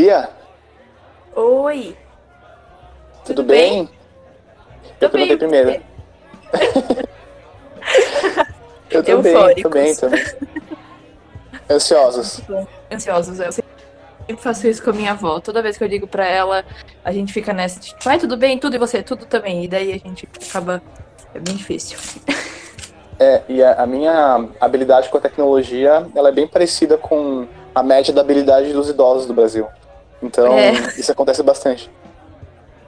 [0.00, 0.30] Bia,
[1.36, 1.94] Oi.
[3.22, 3.84] tudo, Tudo bem?
[4.98, 5.82] Tô Eu perguntei bem, primeiro.
[8.90, 10.24] eu tô bem, tô bem também.
[11.68, 12.40] Ansiosos.
[12.90, 13.40] Ansiosos.
[13.40, 15.38] Eu sempre faço isso com a minha avó.
[15.38, 16.64] Toda vez que eu ligo pra ela,
[17.04, 19.64] a gente fica nessa de, vai tudo bem, tudo e você, tudo também.
[19.64, 20.82] E daí a gente acaba.
[21.34, 21.98] É bem difícil.
[23.18, 27.82] É, e a, a minha habilidade com a tecnologia, ela é bem parecida com a
[27.82, 29.68] média da habilidade dos idosos do Brasil.
[30.22, 30.72] Então, É.
[30.98, 31.90] isso acontece bastante.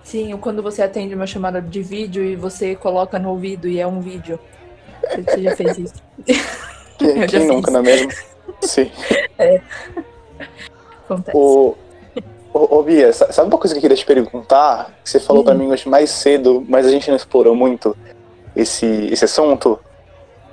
[0.05, 3.87] Sim, quando você atende uma chamada de vídeo e você coloca no ouvido e é
[3.87, 4.39] um vídeo.
[5.29, 5.95] Você já fez isso?
[6.99, 8.11] Quem, quem nunca, não é mesmo?
[8.61, 8.91] Sim.
[11.05, 11.37] Acontece.
[11.37, 11.75] Ô,
[12.53, 14.93] ô, ô, Bia, sa- sabe uma coisa que eu queria te perguntar?
[15.03, 15.59] Que você falou pra Hum.
[15.59, 17.97] mim hoje mais cedo, mas a gente não explorou muito
[18.55, 19.79] esse, esse assunto.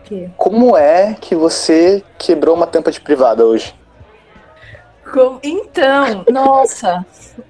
[0.06, 3.76] Que- Como é que você quebrou uma tampa de privada hoje?
[5.14, 7.06] Com- Então, nossa.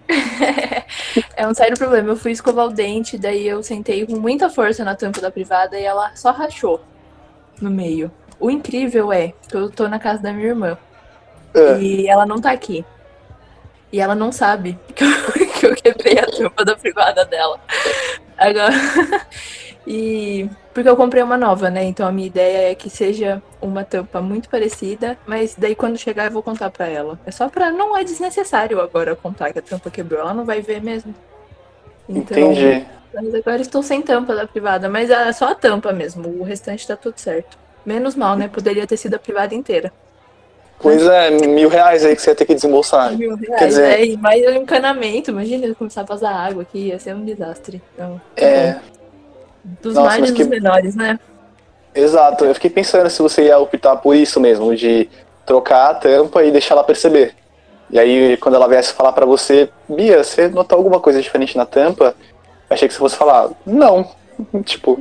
[1.35, 2.09] é um sério problema.
[2.09, 5.77] Eu fui escovar o dente, daí eu sentei com muita força na tampa da privada
[5.79, 6.81] e ela só rachou
[7.61, 8.11] no meio.
[8.39, 10.77] O incrível é que eu tô na casa da minha irmã
[11.53, 12.85] Ah, e ela não tá aqui.
[13.91, 17.59] E ela não sabe que eu, que eu quebrei a tampa da privada dela.
[18.37, 18.73] Agora.
[19.89, 20.47] E.
[20.73, 21.83] Porque eu comprei uma nova, né?
[21.83, 26.25] Então a minha ideia é que seja uma tampa muito parecida, mas daí quando chegar
[26.25, 27.19] eu vou contar pra ela.
[27.25, 27.71] É só pra.
[27.71, 31.13] Não é desnecessário agora contar que a tampa quebrou, ela não vai ver mesmo.
[32.07, 32.85] Então, entendi.
[33.11, 36.87] Mas agora estou sem tampa da privada, mas é só a tampa mesmo, o restante
[36.87, 37.57] tá tudo certo.
[37.83, 38.47] Menos mal, né?
[38.47, 39.91] Poderia ter sido a privada inteira.
[40.79, 43.17] Pois é, mil reais aí que você ia ter que desembolsar.
[43.17, 46.61] Mil reais, Quer dizer- é, e mais o encanamento, imagina eu começar a vazar água
[46.61, 47.81] aqui, ia ser um desastre.
[47.95, 48.98] Então, tá É, bom.
[49.63, 51.19] Dos Nossa, males mas dos que- menores, né?
[51.93, 52.45] exato.
[52.45, 55.09] Eu fiquei pensando se você ia optar por isso mesmo, de
[55.45, 57.35] trocar a tampa e deixar ela perceber.
[57.91, 61.65] E aí, quando ela viesse falar pra você, Bia, você notou alguma coisa diferente na
[61.65, 62.15] tampa?
[62.69, 64.11] Achei que você fosse falar, não.
[64.63, 64.97] Tipo,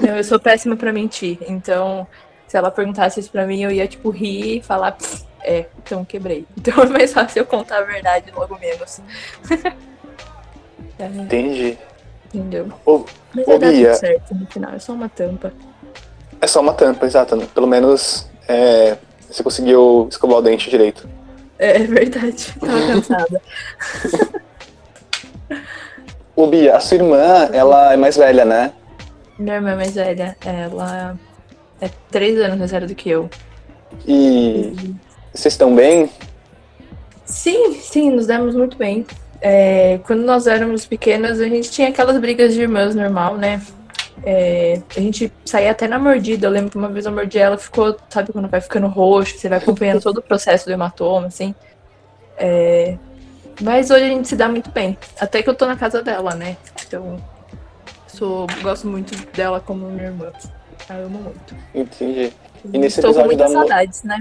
[0.00, 2.06] Não, eu sou péssima pra mentir, então
[2.46, 6.04] se ela perguntasse isso pra mim, eu ia tipo rir e falar, "Pff, é, então
[6.04, 6.46] quebrei.
[6.56, 9.00] Então é mais fácil eu contar a verdade logo menos.
[10.98, 11.78] É, entendi.
[12.32, 12.68] Entendeu?
[12.86, 13.04] Ô,
[13.34, 13.90] Mas Ô, vai dar Bia.
[13.90, 15.52] tudo certo no final, é só uma tampa.
[16.40, 17.36] É só uma tampa, exato.
[17.54, 18.96] Pelo menos é,
[19.28, 21.08] você conseguiu escovar o dente direito.
[21.58, 23.42] É, é verdade, tava cansada.
[26.34, 28.72] Ô, Bia, a sua irmã, ela é mais velha, né?
[29.38, 31.18] Minha irmã mais velha, ela
[31.80, 33.28] é três anos mais velha do que eu.
[34.06, 34.72] E
[35.32, 36.10] vocês estão bem?
[37.24, 39.06] Sim, sim, nos demos muito bem.
[39.40, 43.60] É, quando nós éramos pequenas, a gente tinha aquelas brigas de irmãs normal, né?
[44.22, 46.46] É, a gente saía até na mordida.
[46.46, 49.48] Eu lembro que uma vez eu mordi ela, ficou, sabe quando vai ficando roxo, você
[49.48, 51.54] vai acompanhando todo o processo do hematoma, assim.
[52.36, 52.96] É,
[53.60, 54.96] mas hoje a gente se dá muito bem.
[55.18, 56.56] Até que eu tô na casa dela, né?
[56.86, 57.16] Então,
[58.06, 60.32] sou, gosto muito dela como minha irmã.
[60.88, 61.54] Eu amo muito.
[61.74, 62.32] Entendi.
[62.72, 64.18] E nesse Estou com muitas saudades, né?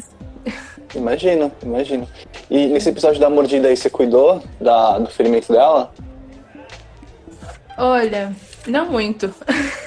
[0.96, 2.08] Imagino, imagino.
[2.50, 5.92] E nesse episódio da mordida aí, você cuidou da, do ferimento dela?
[7.78, 8.34] Olha,
[8.68, 9.34] não muito.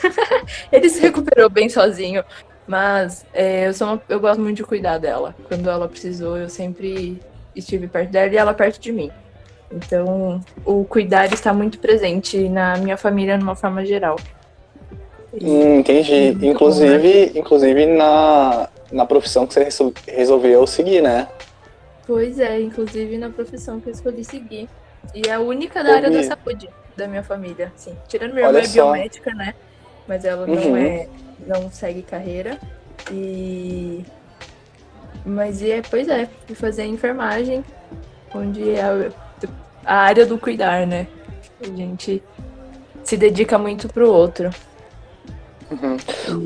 [0.73, 2.25] Ele se recuperou bem sozinho,
[2.67, 5.35] mas é, eu, sou uma- eu gosto muito de cuidar dela.
[5.49, 7.21] Quando ela precisou, eu sempre
[7.55, 9.11] estive perto dela e ela perto de mim.
[9.71, 14.17] Então, o cuidar está muito presente na minha família, de uma forma geral.
[15.41, 16.33] Hum, entendi.
[16.33, 21.29] Muito Inclusive, inclusive na, na profissão que você resol- resolveu seguir, né?
[22.07, 24.69] Pois é, inclusive na profissão que eu escolhi seguir.
[25.15, 27.97] E é a única da área da saúde da minha família, sim.
[28.09, 28.73] Tirando minha irmã Olha é só.
[28.93, 29.55] biomédica, né?
[30.07, 30.77] Mas ela não Uhum.
[30.77, 31.09] é,
[31.39, 32.59] não segue carreira.
[33.11, 34.05] E
[35.25, 37.63] mas é, pois é, fui fazer enfermagem,
[38.35, 39.13] onde é a,
[39.85, 41.07] a área do cuidar, né?
[41.61, 42.23] A gente
[43.05, 44.51] se dedica muito pro outro.
[45.73, 45.97] Uhum.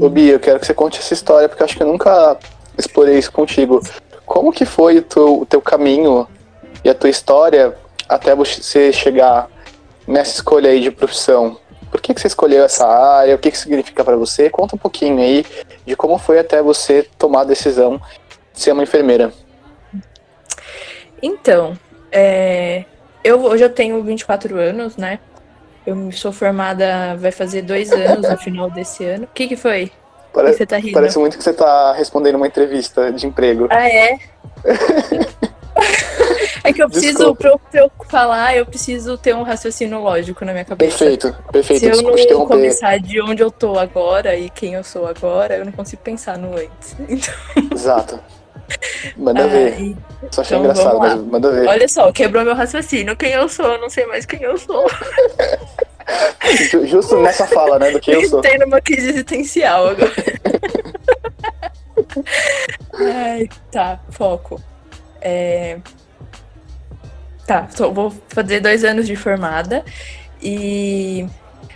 [0.01, 2.39] Ô, Bia, eu quero que você conte essa história, porque eu acho que eu nunca
[2.79, 3.81] explorei isso contigo.
[4.25, 6.29] Como que foi o teu, o teu caminho
[6.85, 7.77] e a tua história
[8.09, 9.49] até você chegar
[10.07, 11.59] nessa escolha aí de profissão?
[11.91, 13.35] Por que, que você escolheu essa área?
[13.35, 14.51] O que, que significa pra você?
[14.51, 15.45] Conta um pouquinho aí
[15.85, 18.01] de como foi até você tomar a decisão
[18.53, 19.33] de ser uma enfermeira.
[21.23, 21.77] Então,
[22.13, 22.85] é,
[23.25, 25.19] eu hoje eu tenho 24 anos, né?
[25.87, 29.25] Eu sou formada, vai fazer dois anos no final desse ano.
[29.25, 29.93] O que que foi?
[30.33, 30.77] Por que tá?
[30.93, 33.69] Parece muito que você tá respondendo uma entrevista de emprego.
[33.71, 34.19] Ah, é?
[36.63, 40.45] é que eu preciso, pra eu, pra eu falar, eu preciso ter um raciocínio lógico
[40.45, 40.99] na minha cabeça.
[40.99, 41.81] Perfeito, perfeito.
[41.81, 45.57] Se eu Desculpa não começar de onde eu tô agora e quem eu sou agora,
[45.57, 46.97] eu não consigo pensar no antes.
[47.09, 47.33] Então,
[47.73, 48.21] Exato.
[49.17, 49.97] Manda Ah, ver.
[50.31, 51.67] Só achei então engraçado, mas manda ver.
[51.69, 53.17] Olha só, quebrou meu raciocínio.
[53.17, 53.67] Quem eu sou?
[53.67, 54.87] Eu não sei mais quem eu sou.
[56.71, 57.91] Ju- Justo nessa fala, né?
[57.91, 58.39] Do que eu sou.
[58.39, 60.13] Entrei numa crise existencial agora.
[62.95, 64.61] Ai, tá, foco.
[65.21, 65.79] É...
[67.47, 69.85] Tá, só vou fazer dois anos de formada.
[70.43, 71.27] E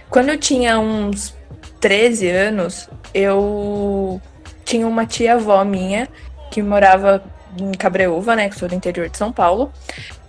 [0.09, 1.35] quando eu tinha uns
[1.81, 4.21] 13 anos, eu
[4.65, 6.09] tinha uma tia-avó minha
[6.51, 7.23] que morava
[7.59, 8.49] em Cabreúva, né?
[8.49, 9.73] Que sou do interior de São Paulo.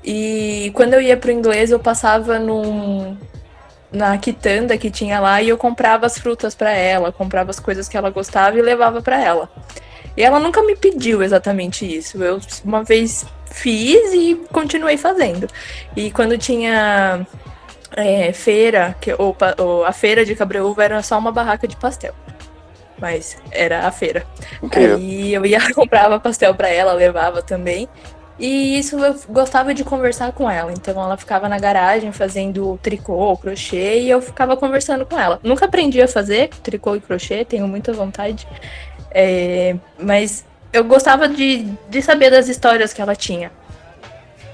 [0.03, 3.17] E quando eu ia pro inglês, eu passava num,
[3.91, 7.87] na quitanda que tinha lá e eu comprava as frutas pra ela, comprava as coisas
[7.87, 9.49] que ela gostava e levava pra ela.
[10.15, 12.21] E ela nunca me pediu exatamente isso.
[12.21, 15.47] Eu uma vez fiz e continuei fazendo.
[15.95, 17.25] E quando tinha
[17.95, 22.13] é, feira, que, ou a feira de Cabreúva era só uma barraca de pastel.
[23.01, 24.25] Mas era a feira.
[24.61, 24.95] Incrível.
[24.95, 27.89] Aí eu ia, comprava pastel pra ela, levava também.
[28.39, 30.71] E isso eu gostava de conversar com ela.
[30.71, 35.39] Então ela ficava na garagem fazendo tricô, crochê e eu ficava conversando com ela.
[35.43, 38.47] Nunca aprendi a fazer tricô e crochê, tenho muita vontade.
[39.11, 43.51] É, mas eu gostava de, de saber das histórias que ela tinha.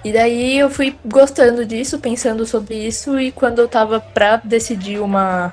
[0.03, 4.99] E daí eu fui gostando disso, pensando sobre isso, e quando eu tava pra decidir
[4.99, 5.51] uma,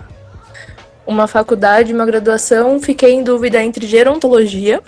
[1.06, 4.80] uma faculdade, uma graduação, fiquei em dúvida entre gerontologia,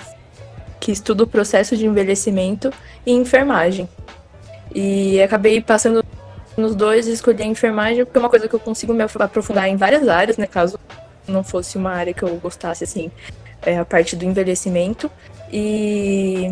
[0.81, 2.73] que estuda o processo de envelhecimento,
[3.05, 3.89] e enfermagem.
[4.75, 6.05] E acabei passando
[6.57, 9.69] nos dois e escolhi a enfermagem, porque é uma coisa que eu consigo me aprofundar
[9.69, 10.47] em várias áreas, né?
[10.47, 10.79] Caso
[11.29, 13.11] não fosse uma área que eu gostasse, assim,
[13.62, 15.11] é, a parte do envelhecimento.
[15.53, 16.51] E.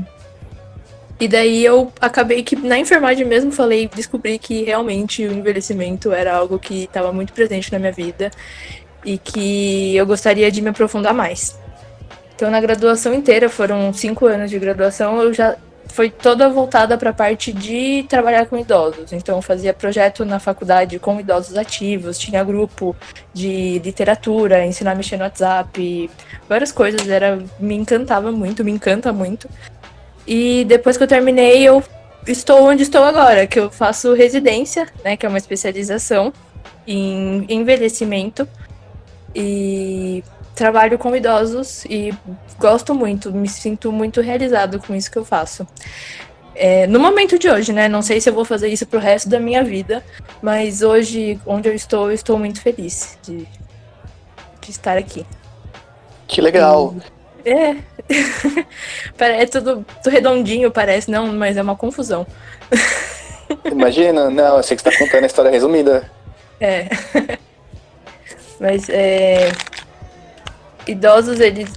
[1.21, 6.35] E daí eu acabei que na enfermagem mesmo falei, descobri que realmente o envelhecimento era
[6.35, 8.33] algo que estava muito presente na minha vida
[9.05, 11.59] e que eu gostaria de me aprofundar mais.
[12.35, 15.57] Então na graduação inteira, foram cinco anos de graduação, eu já
[15.89, 19.13] foi toda voltada para a parte de trabalhar com idosos.
[19.13, 22.97] Então fazia projeto na faculdade com idosos ativos, tinha grupo
[23.33, 26.11] de literatura, ensinar a mexer no WhatsApp,
[26.49, 29.49] várias coisas, era me encantava muito, me encanta muito.
[30.27, 31.83] E depois que eu terminei, eu
[32.27, 36.33] estou onde estou agora, que eu faço residência, né, que é uma especialização
[36.87, 38.49] em envelhecimento
[39.35, 40.23] e
[40.55, 42.13] trabalho com idosos e
[42.59, 45.67] gosto muito, me sinto muito realizado com isso que eu faço.
[46.55, 47.89] É, no momento de hoje, né?
[47.89, 50.05] Não sei se eu vou fazer isso pro resto da minha vida,
[50.41, 53.39] mas hoje, onde eu estou, eu estou muito feliz de,
[54.61, 55.27] de estar aqui.
[56.29, 56.95] Que legal.
[57.45, 57.77] É.
[59.19, 62.25] é tudo, tudo redondinho, parece, não, mas é uma confusão.
[63.71, 64.31] Imagina?
[64.31, 66.09] Não, eu sei que você tá contando a história resumida.
[66.61, 66.89] É.
[68.61, 69.53] Mas é.
[70.87, 71.71] Idosos, eles.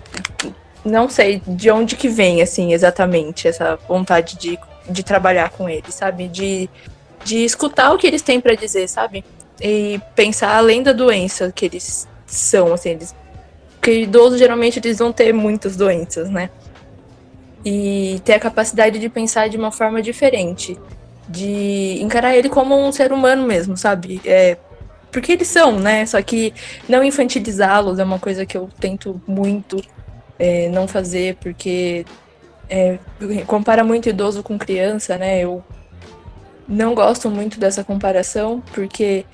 [0.84, 4.58] Não sei de onde que vem, assim, exatamente, essa vontade de,
[4.90, 6.30] de trabalhar com eles, sabe?
[6.30, 6.70] De,
[7.26, 9.26] de escutar o que eles têm para dizer, sabe?
[9.62, 13.14] E pensar além da doença que eles são, assim, eles.
[13.74, 16.50] Porque idosos geralmente eles vão ter muitas doenças, né?
[17.66, 20.78] E ter a capacidade de pensar de uma forma diferente.
[21.28, 24.22] De encarar ele como um ser humano mesmo, sabe?
[24.24, 24.58] É,
[25.18, 26.06] porque eles são, né?
[26.06, 26.54] Só que
[26.88, 29.82] não infantilizá-los é uma coisa que eu tento muito
[30.38, 32.06] é, não fazer, porque
[32.70, 33.00] é,
[33.48, 35.40] compara muito idoso com criança, né?
[35.40, 35.64] Eu
[36.68, 39.26] não gosto muito dessa comparação, porque,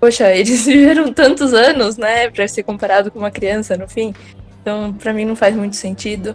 [0.00, 4.12] poxa, eles viveram tantos anos, né, para ser comparado com uma criança no fim.
[4.60, 6.34] Então, para mim não faz muito sentido.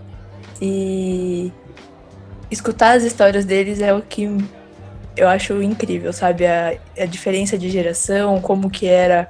[0.62, 1.51] E
[2.50, 4.29] escutar as histórias deles é o que
[5.15, 6.46] eu acho incrível, sabe?
[6.46, 9.29] A, a diferença de geração, como que era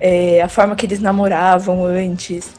[0.00, 2.54] é, a forma que eles namoravam antes,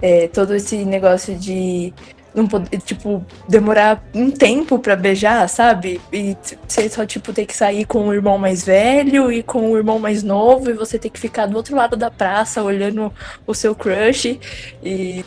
[0.00, 1.92] é, todo esse negócio de
[2.34, 6.00] não poder, tipo, demorar um tempo para beijar, sabe?
[6.12, 9.76] E você só, tipo, ter que sair com o irmão mais velho e com o
[9.76, 13.12] irmão mais novo, e você ter que ficar do outro lado da praça olhando
[13.46, 14.38] o seu crush.
[14.82, 15.24] E.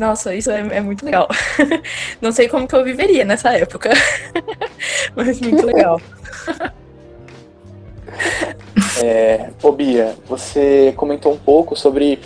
[0.00, 1.28] Nossa, isso é, é muito legal.
[2.22, 3.90] Não sei como que eu viveria nessa época.
[5.14, 6.00] Mas muito legal.
[9.02, 12.18] É, ô Bia, você comentou um pouco sobre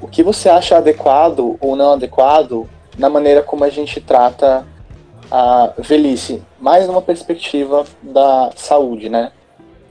[0.00, 4.64] o que você acha adequado ou não adequado na maneira como a gente trata
[5.30, 9.32] a velhice, mais numa perspectiva da saúde, né?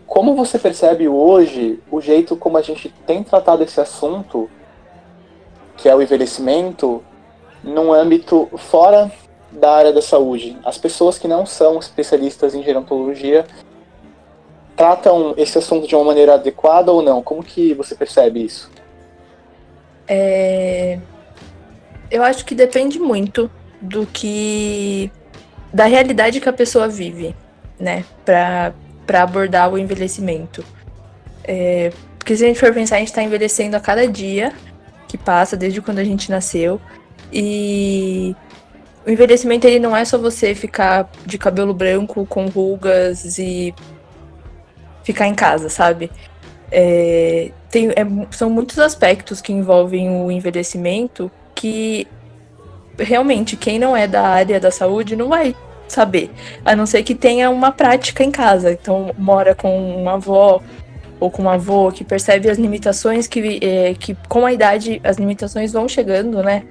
[0.06, 4.50] Como você percebe hoje o jeito como a gente tem tratado esse assunto,
[5.78, 7.04] que é o envelhecimento,
[7.64, 9.12] num âmbito fora
[9.52, 10.58] da área da saúde?
[10.64, 13.46] As pessoas que não são especialistas em gerontologia
[14.76, 17.24] tratam esse assunto de uma maneira adequada ou não?
[17.24, 18.70] Como que você percebe isso?
[20.08, 21.00] É...
[22.12, 23.50] Eu acho que depende muito
[23.82, 25.12] do que
[25.74, 27.36] da realidade que a pessoa vive,
[27.80, 28.06] né?
[28.24, 28.74] Para
[29.22, 30.64] abordar o envelhecimento.
[31.44, 34.54] É, porque se a gente for pensar, a gente está envelhecendo a cada dia
[35.08, 36.80] que passa, desde quando a gente nasceu.
[37.32, 38.36] E
[39.06, 43.74] o envelhecimento ele não é só você ficar de cabelo branco, com rugas e
[45.04, 46.12] ficar em casa, sabe?
[46.72, 52.08] É, tem, é, são muitos aspectos que envolvem o envelhecimento que
[52.98, 55.56] realmente quem não é da área da saúde não vai
[55.88, 56.32] saber,
[56.64, 58.72] a não ser que tenha uma prática em casa.
[58.72, 60.62] Então, mora com uma avó
[61.26, 65.18] ou com um avô que percebe as limitações que, é, que com a idade as
[65.18, 66.64] limitações vão chegando, né?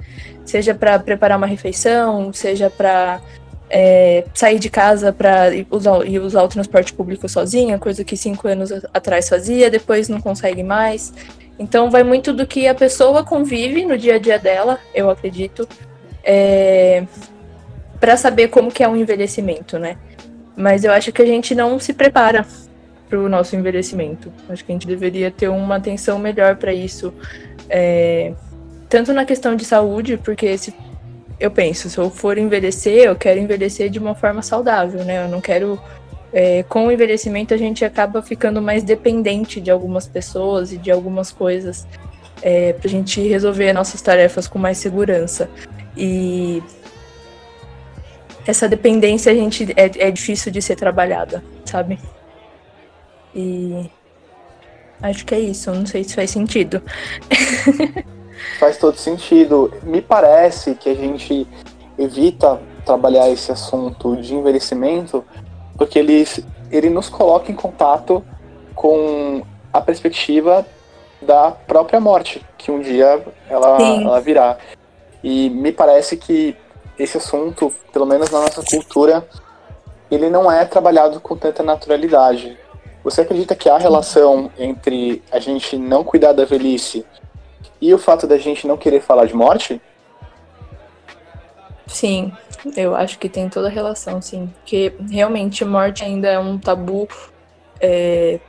[0.44, 3.20] Seja para preparar uma refeição, seja para
[3.68, 8.46] é, sair de casa para usar, ir usar o transporte público sozinha, coisa que cinco
[8.46, 11.12] anos atrás fazia, depois não consegue mais.
[11.58, 15.68] Então vai muito do que a pessoa convive no dia a dia dela, eu acredito,
[16.22, 17.04] é,
[17.98, 19.96] para saber como que é um envelhecimento, né?
[20.56, 22.46] Mas eu acho que a gente não se prepara
[23.14, 24.32] para o nosso envelhecimento.
[24.48, 27.14] Acho que a gente deveria ter uma atenção melhor para isso,
[27.70, 28.32] é,
[28.88, 30.74] tanto na questão de saúde, porque se
[31.38, 35.24] eu penso, se eu for envelhecer, eu quero envelhecer de uma forma saudável, né?
[35.24, 35.80] Eu não quero.
[36.32, 40.90] É, com o envelhecimento, a gente acaba ficando mais dependente de algumas pessoas e de
[40.90, 41.86] algumas coisas
[42.42, 45.48] é, para a gente resolver nossas tarefas com mais segurança.
[45.96, 46.60] E
[48.44, 52.00] essa dependência a gente é, é difícil de ser trabalhada, sabe?
[53.34, 53.90] E
[55.02, 55.72] acho que é isso.
[55.72, 56.82] Não sei se faz sentido.
[58.58, 59.72] faz todo sentido.
[59.82, 61.46] Me parece que a gente
[61.98, 65.24] evita trabalhar esse assunto de envelhecimento
[65.76, 66.26] porque ele,
[66.70, 68.24] ele nos coloca em contato
[68.74, 70.64] com a perspectiva
[71.20, 74.56] da própria morte, que um dia ela, ela virá.
[75.22, 76.56] E me parece que
[76.98, 79.26] esse assunto, pelo menos na nossa cultura,
[80.10, 82.56] ele não é trabalhado com tanta naturalidade.
[83.04, 87.04] Você acredita que há relação entre a gente não cuidar da velhice
[87.78, 89.78] e o fato da gente não querer falar de morte?
[91.86, 92.32] Sim,
[92.74, 94.50] eu acho que tem toda a relação, sim.
[94.60, 97.06] Porque realmente morte ainda é um tabu
[97.78, 98.40] é,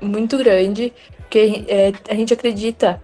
[0.00, 0.92] muito grande.
[1.18, 3.00] Porque é, a gente acredita,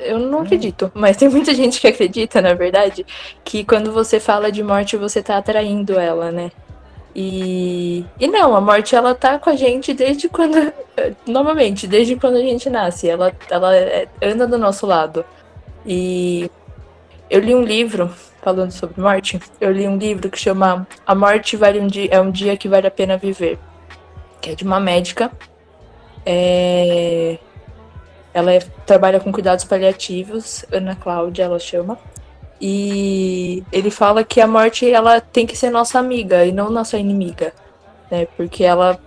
[0.00, 3.04] eu não acredito, mas tem muita gente que acredita, na verdade,
[3.44, 6.50] que quando você fala de morte, você tá atraindo ela, né?
[7.18, 10.70] E, e não, a morte ela tá com a gente desde quando.
[11.26, 13.08] Novamente, desde quando a gente nasce.
[13.08, 15.24] Ela, ela é, anda do nosso lado.
[15.86, 16.50] E
[17.30, 18.10] eu li um livro
[18.42, 19.40] falando sobre morte.
[19.58, 22.68] Eu li um livro que chama A Morte vale um dia, é um dia que
[22.68, 23.58] vale a pena viver.
[24.38, 25.32] Que é de uma médica.
[26.26, 27.38] É...
[28.34, 31.98] Ela é, trabalha com cuidados paliativos, Ana Cláudia, ela chama.
[32.60, 36.98] E ele fala que a morte ela tem que ser nossa amiga e não nossa
[36.98, 37.52] inimiga,
[38.10, 38.26] né?
[38.36, 38.98] Porque ela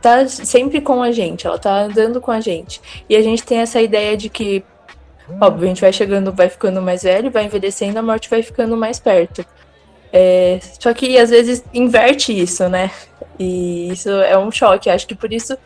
[0.00, 2.80] tá sempre com a gente, ela tá andando com a gente.
[3.08, 4.62] E a gente tem essa ideia de que,
[5.40, 8.76] óbvio, a gente vai chegando, vai ficando mais velho, vai envelhecendo, a morte vai ficando
[8.76, 9.44] mais perto.
[10.12, 12.90] É, só que às vezes inverte isso, né?
[13.36, 14.88] E isso é um choque.
[14.88, 15.58] Acho que por isso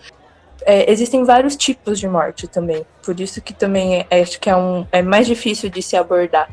[0.62, 2.86] é, existem vários tipos de morte também.
[3.02, 6.48] Por isso que também é, acho que é, um, é mais difícil de se abordar.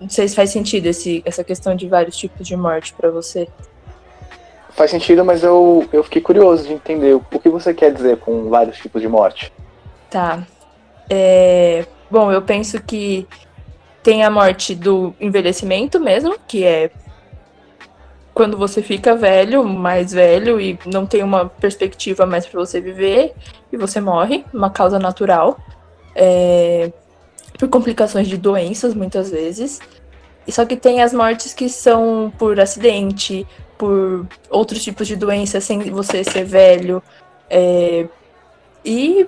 [0.00, 3.48] Não sei se faz sentido esse, essa questão de vários tipos de morte para você.
[4.70, 8.50] Faz sentido, mas eu, eu fiquei curioso de entender o que você quer dizer com
[8.50, 9.50] vários tipos de morte.
[10.10, 10.46] Tá.
[11.08, 13.26] É, bom, eu penso que
[14.02, 16.90] tem a morte do envelhecimento mesmo, que é
[18.34, 23.32] quando você fica velho, mais velho e não tem uma perspectiva mais para você viver
[23.72, 25.58] e você morre, uma causa natural.
[26.14, 26.92] É,
[27.58, 29.80] por complicações de doenças, muitas vezes.
[30.48, 33.46] Só que tem as mortes que são por acidente,
[33.76, 37.02] por outros tipos de doenças sem você ser velho.
[37.50, 38.06] É,
[38.84, 39.26] e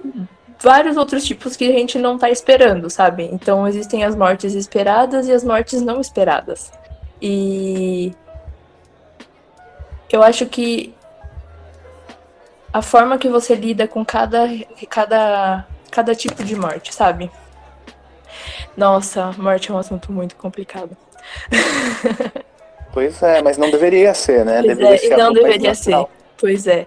[0.60, 3.28] vários outros tipos que a gente não tá esperando, sabe?
[3.32, 6.70] Então existem as mortes esperadas e as mortes não esperadas.
[7.20, 8.12] E
[10.10, 10.94] eu acho que
[12.72, 14.46] a forma que você lida com cada,
[14.88, 17.30] cada, cada tipo de morte, sabe?
[18.78, 20.96] Nossa, morte é um assunto muito complicado.
[22.90, 24.62] Pois é, mas não deveria ser, né?
[24.62, 26.06] Pois deveria é, ser não deveria ser.
[26.38, 26.86] Pois é.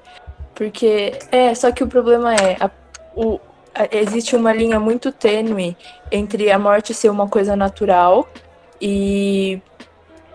[0.55, 2.69] Porque, é, só que o problema é, a,
[3.15, 3.39] o,
[3.73, 5.77] a, existe uma linha muito tênue
[6.11, 8.27] entre a morte ser uma coisa natural
[8.81, 9.61] e,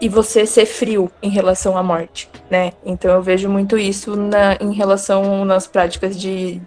[0.01, 2.73] e você ser frio em relação à morte, né?
[2.85, 6.63] Então eu vejo muito isso na, em relação nas práticas de,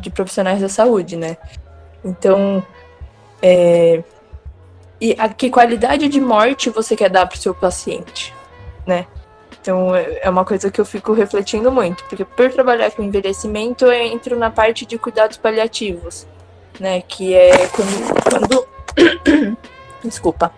[0.00, 1.36] de profissionais da saúde, né?
[2.04, 2.64] Então,
[3.42, 4.02] é,
[5.00, 8.34] e a que qualidade de morte você quer dar para o seu paciente,
[8.86, 9.06] né?
[9.60, 13.86] Então é, é uma coisa que eu fico refletindo muito, porque por trabalhar com envelhecimento
[13.86, 16.26] eu entro na parte de cuidados paliativos,
[16.80, 17.00] né?
[17.02, 19.56] Que é quando, quando...
[20.02, 20.52] desculpa,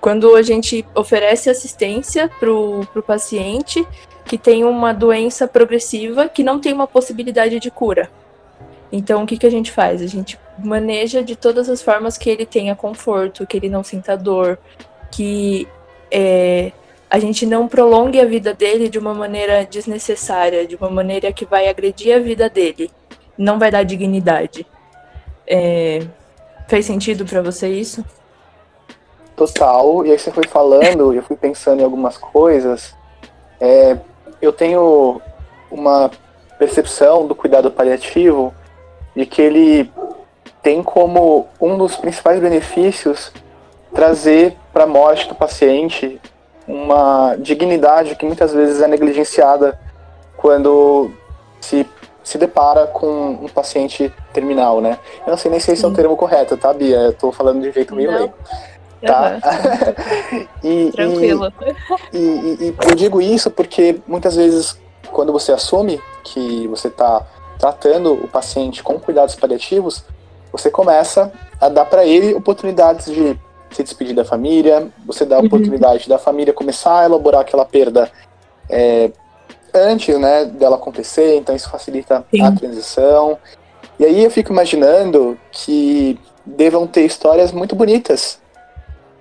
[0.00, 3.86] quando a gente oferece assistência para o paciente
[4.24, 8.10] que tem uma doença progressiva que não tem uma possibilidade de cura.
[8.90, 10.02] Então, o que, que a gente faz?
[10.02, 14.16] A gente maneja de todas as formas que ele tenha conforto, que ele não sinta
[14.16, 14.58] dor,
[15.10, 15.66] que
[16.10, 16.72] é,
[17.08, 21.44] a gente não prolongue a vida dele de uma maneira desnecessária, de uma maneira que
[21.44, 22.90] vai agredir a vida dele,
[23.36, 24.66] não vai dar dignidade.
[25.46, 26.00] É,
[26.68, 28.04] fez sentido para você isso?
[29.36, 30.06] Total.
[30.06, 32.94] E aí você foi falando, eu fui pensando em algumas coisas.
[33.60, 33.96] É,
[34.40, 35.20] eu tenho
[35.70, 36.10] uma
[36.58, 38.54] percepção do cuidado paliativo
[39.14, 39.90] de que ele
[40.62, 43.32] tem como um dos principais benefícios
[43.92, 46.20] trazer para a morte do paciente
[46.66, 49.78] uma dignidade que muitas vezes é negligenciada
[50.36, 51.10] quando
[51.60, 51.86] se,
[52.22, 54.98] se depara com um paciente terminal, né?
[55.26, 56.96] Eu não sei nem se esse é o termo correto, tá, Bia?
[56.96, 58.34] Eu tô falando de jeito meio leigo.
[59.04, 59.38] Tá?
[60.62, 61.52] e, Tranquilo.
[62.12, 64.78] E, e, e eu digo isso porque muitas vezes,
[65.10, 67.26] quando você assume que você está
[67.58, 70.04] tratando o paciente com cuidados paliativos,
[70.52, 73.38] você começa a dar para ele oportunidades de
[73.70, 75.46] se despedir da família, você dá a uhum.
[75.46, 78.10] oportunidade da família começar a elaborar aquela perda
[78.68, 79.10] é,
[79.72, 82.42] antes né, dela acontecer, então isso facilita Sim.
[82.42, 83.38] a transição.
[83.98, 88.38] E aí eu fico imaginando que devam ter histórias muito bonitas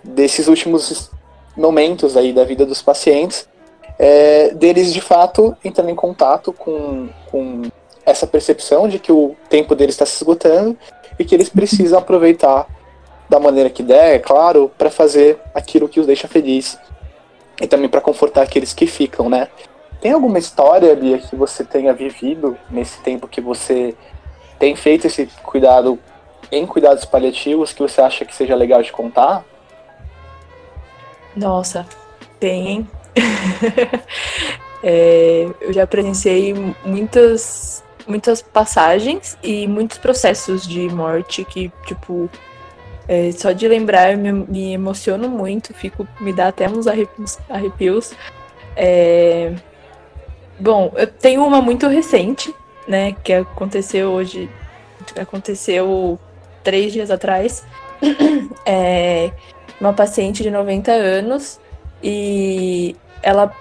[0.04, 1.12] desses últimos
[1.56, 3.48] momentos aí da vida dos pacientes,
[3.98, 7.62] é, deles de fato entrando em contato com, com
[8.06, 10.76] essa percepção de que o tempo deles está se esgotando
[11.22, 12.68] e que eles precisam aproveitar
[13.30, 16.78] da maneira que der, é claro, para fazer aquilo que os deixa feliz
[17.62, 19.48] e também para confortar aqueles que ficam, né?
[20.02, 23.96] Tem alguma história, Bia, que você tenha vivido nesse tempo que você
[24.58, 26.00] tem feito esse cuidado
[26.52, 29.46] em cuidados paliativos que você acha que seja legal de contar?
[31.36, 31.86] Nossa,
[32.40, 32.90] tem, hein?
[34.84, 36.54] é, eu já presenciei
[36.84, 42.30] muitas muitas passagens e muitos processos de morte que, tipo,
[43.08, 47.38] é, só de lembrar eu me, me, emociono muito, fico, me dá até uns arrepios.
[47.50, 48.14] arrepios.
[48.76, 49.54] É...
[50.60, 52.54] Bom, eu tenho uma muito recente,
[52.88, 54.50] né, que aconteceu hoje,
[55.20, 56.20] aconteceu
[56.64, 57.66] três dias atrás.
[58.66, 59.32] é
[59.80, 61.60] uma paciente de 90 anos
[62.04, 63.54] e ela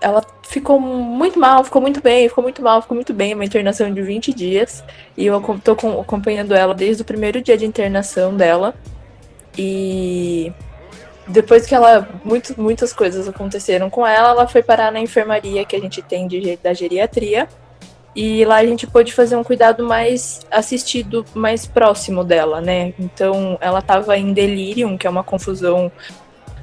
[0.00, 3.92] ela ficou muito mal, ficou muito bem, ficou muito mal, ficou muito bem, uma internação
[3.92, 4.82] de 20 dias.
[5.16, 8.74] E eu tô acompanhando ela desde o primeiro dia de internação dela.
[9.56, 10.52] E
[11.26, 12.08] depois que ela.
[12.24, 16.26] Muito, muitas coisas aconteceram com ela, ela foi parar na enfermaria que a gente tem
[16.26, 17.48] de, da geriatria.
[18.14, 22.92] E lá a gente pôde fazer um cuidado mais assistido, mais próximo dela, né?
[22.98, 25.92] Então ela tava em delírio, que é uma confusão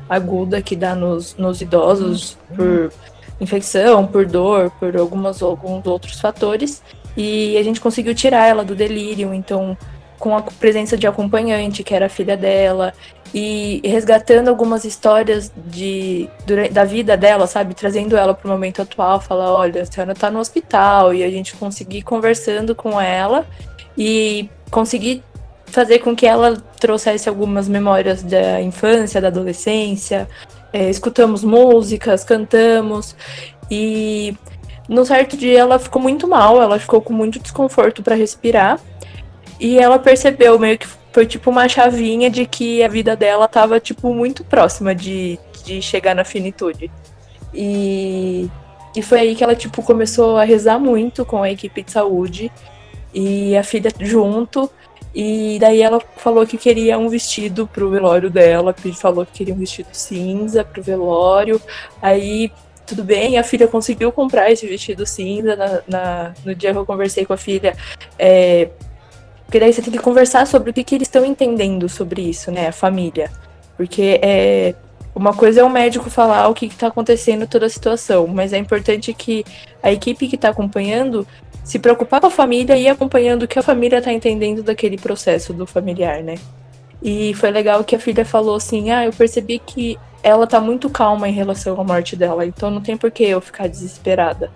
[0.09, 2.91] aguda que dá nos, nos idosos por
[3.39, 6.81] infecção, por dor, por algumas, alguns outros fatores.
[7.15, 9.77] E a gente conseguiu tirar ela do delírio, então
[10.19, 12.93] com a presença de acompanhante, que era a filha dela,
[13.33, 16.29] e resgatando algumas histórias de,
[16.71, 17.73] da vida dela, sabe?
[17.73, 21.29] Trazendo ela para o momento atual, falar, olha, a senhora está no hospital, e a
[21.29, 23.45] gente conseguir conversando com ela
[23.97, 25.23] e conseguir
[25.65, 30.27] fazer com que ela trouxesse algumas memórias da infância, da adolescência,
[30.73, 33.15] é, escutamos músicas, cantamos
[33.69, 34.35] e
[34.87, 38.79] no certo dia ela ficou muito mal, ela ficou com muito desconforto para respirar
[39.59, 43.79] e ela percebeu meio que foi tipo uma chavinha de que a vida dela tava
[43.79, 46.91] tipo muito próxima de, de chegar na finitude.
[47.53, 48.49] E,
[48.95, 52.51] e foi aí que ela tipo começou a rezar muito com a equipe de saúde
[53.13, 54.69] e a filha junto
[55.19, 59.57] e daí ela falou que queria um vestido pro velório dela, falou que queria um
[59.57, 61.59] vestido cinza pro velório.
[61.99, 62.51] Aí,
[62.85, 66.85] tudo bem, a filha conseguiu comprar esse vestido cinza na, na no dia que eu
[66.85, 67.75] conversei com a filha.
[68.19, 68.69] É,
[69.43, 72.51] porque daí você tem que conversar sobre o que, que eles estão entendendo sobre isso,
[72.51, 72.67] né?
[72.67, 73.31] A família.
[73.75, 74.75] Porque é,
[75.15, 78.59] uma coisa é o médico falar o que está acontecendo toda a situação, mas é
[78.59, 79.43] importante que
[79.81, 81.25] a equipe que está acompanhando
[81.67, 85.51] se preocupar com a família e acompanhando o que a família tá entendendo daquele processo
[85.51, 86.35] do familiar, né?
[87.03, 90.89] E foi legal que a filha falou assim: Ah, eu percebi que ela tá muito
[90.89, 94.49] calma em relação à morte dela, então não tem por que eu ficar desesperada.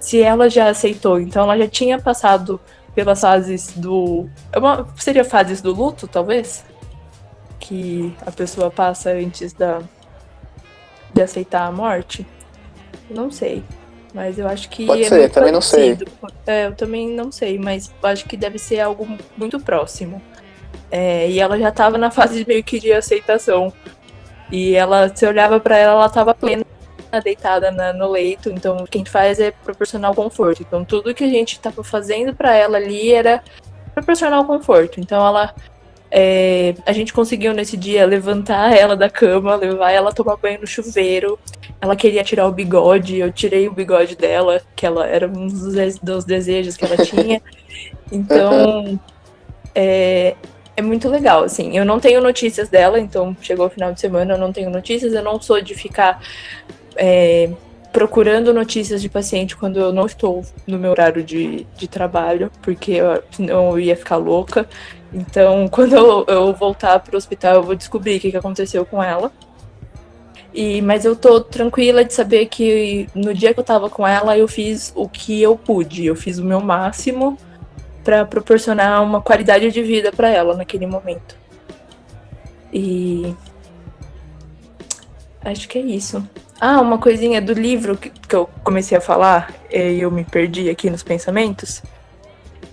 [0.00, 2.60] Se ela já aceitou, então ela já tinha passado
[2.92, 4.28] pelas fases do.
[4.52, 4.58] É
[5.00, 6.64] seria fases do luto, talvez?
[7.60, 9.80] Que a pessoa passa antes da,
[11.14, 12.26] de aceitar a morte.
[13.08, 13.62] Não sei.
[14.14, 14.86] Mas eu acho que.
[14.86, 16.06] Pode é ser, também parecido.
[16.22, 16.36] não sei.
[16.46, 20.22] É, eu também não sei, mas acho que deve ser algo muito próximo.
[20.90, 23.72] É, e ela já tava na fase meio que de aceitação.
[24.50, 26.64] E ela, se olhava para ela, ela tava plena
[27.22, 30.62] deitada na, no leito, então quem faz é proporcionar o conforto.
[30.62, 33.42] Então tudo que a gente estava fazendo para ela ali era
[33.94, 35.00] proporcionar o conforto.
[35.00, 35.54] Então ela
[36.10, 40.60] é, a gente conseguiu nesse dia levantar ela da cama, levar ela a tomar banho
[40.60, 41.38] no chuveiro.
[41.80, 45.98] Ela queria tirar o bigode, eu tirei o bigode dela, que ela era um dos,
[45.98, 47.42] dos desejos que ela tinha.
[48.10, 48.98] Então,
[49.74, 50.34] é,
[50.76, 51.76] é muito legal, assim.
[51.76, 55.12] Eu não tenho notícias dela, então chegou o final de semana, eu não tenho notícias.
[55.12, 56.22] Eu não sou de ficar
[56.96, 57.50] é,
[57.92, 62.92] procurando notícias de paciente quando eu não estou no meu horário de, de trabalho, porque
[62.92, 64.68] eu, senão eu ia ficar louca.
[65.12, 68.84] Então, quando eu, eu voltar para o hospital, eu vou descobrir o que, que aconteceu
[68.84, 69.32] com ela.
[70.52, 74.36] E, mas eu tô tranquila de saber que no dia que eu tava com ela,
[74.36, 76.04] eu fiz o que eu pude.
[76.04, 77.38] Eu fiz o meu máximo
[78.02, 81.36] para proporcionar uma qualidade de vida para ela naquele momento.
[82.72, 83.34] E
[85.44, 86.26] acho que é isso.
[86.60, 90.68] Ah, uma coisinha do livro que, que eu comecei a falar e eu me perdi
[90.68, 91.82] aqui nos pensamentos.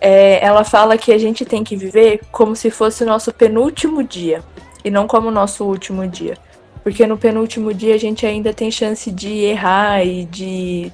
[0.02, 4.04] É, ela fala que a gente tem que viver como se fosse o nosso penúltimo
[4.04, 4.43] dia
[4.84, 6.36] e não como o nosso último dia.
[6.84, 10.91] Porque no penúltimo dia a gente ainda tem chance de errar e de,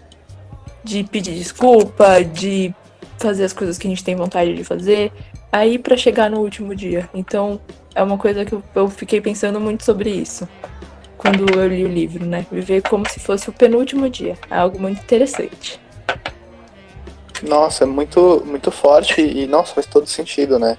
[0.84, 2.76] de pedir desculpa, de
[3.18, 5.14] fazer as coisas que a gente tem vontade de fazer,
[5.50, 7.10] aí para chegar no último dia.
[7.14, 7.60] Então
[7.96, 10.46] é uma coisa que eu, eu fiquei pensando muito sobre isso
[11.22, 12.48] quando eu li o livro, né?
[12.52, 14.36] Viver como se fosse o penúltimo dia.
[14.50, 15.80] É algo muito interessante.
[17.44, 20.78] Nossa, muito, muito forte e, nossa, faz todo sentido, né?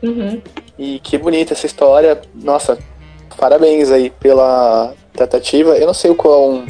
[0.00, 0.40] Uhum.
[0.78, 2.20] E que bonita essa história.
[2.32, 2.78] Nossa,
[3.36, 5.76] parabéns aí pela tratativa.
[5.76, 6.66] Eu não sei o quão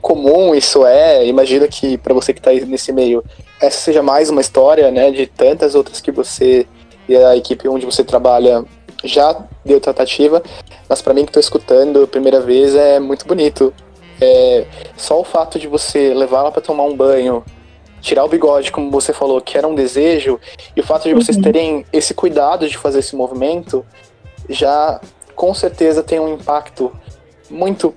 [0.00, 1.26] comum isso é.
[1.26, 3.24] Imagina que para você que está nesse meio,
[3.60, 6.66] essa seja mais uma história, né, de tantas outras que você
[7.08, 8.64] e a equipe onde você trabalha
[9.04, 10.42] já deu tratativa.
[10.88, 13.72] Mas para mim que estou escutando a primeira vez é muito bonito.
[14.20, 17.42] É, só o fato de você levar ela para tomar um banho,
[18.00, 20.38] tirar o bigode, como você falou, que era um desejo,
[20.76, 21.42] e o fato de vocês uhum.
[21.42, 23.84] terem esse cuidado de fazer esse movimento,
[24.48, 25.00] já
[25.34, 26.92] com certeza tem um impacto
[27.48, 27.94] muito,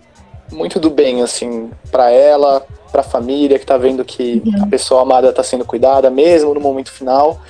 [0.51, 4.63] muito do bem, assim, para ela, para a família que tá vendo que uhum.
[4.63, 7.41] a pessoa amada tá sendo cuidada, mesmo no momento final.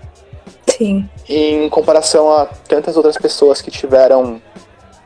[0.68, 1.10] Sim.
[1.30, 4.42] Em comparação a tantas outras pessoas que tiveram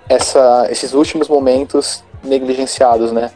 [0.07, 3.31] essa, esses últimos momentos negligenciados, né?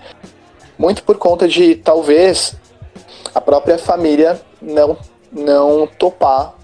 [0.77, 2.55] Muito por conta de talvez
[3.35, 4.97] a própria família não,
[5.31, 6.55] não topar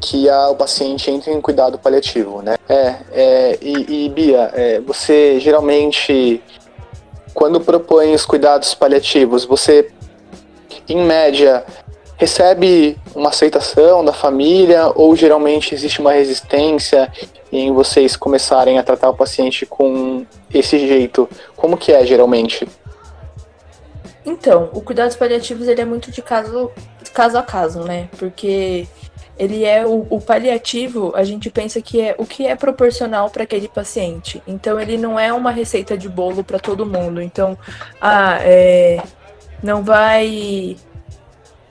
[0.00, 2.56] que a, o paciente entre em cuidado paliativo, né?
[2.68, 6.42] É, é e, e Bia, é, você geralmente,
[7.34, 9.90] quando propõe os cuidados paliativos, você,
[10.88, 11.64] em média,
[12.18, 17.10] recebe uma aceitação da família ou geralmente existe uma resistência
[17.50, 21.28] em vocês começarem a tratar o paciente com esse jeito?
[21.56, 22.68] Como que é geralmente?
[24.26, 26.70] Então, o cuidados paliativos ele é muito de caso,
[27.14, 28.08] caso a caso, né?
[28.18, 28.86] Porque
[29.38, 33.44] ele é o, o paliativo, a gente pensa que é o que é proporcional para
[33.44, 34.42] aquele paciente.
[34.46, 37.22] Então, ele não é uma receita de bolo para todo mundo.
[37.22, 37.56] Então,
[38.00, 39.00] ah, é,
[39.62, 40.76] não vai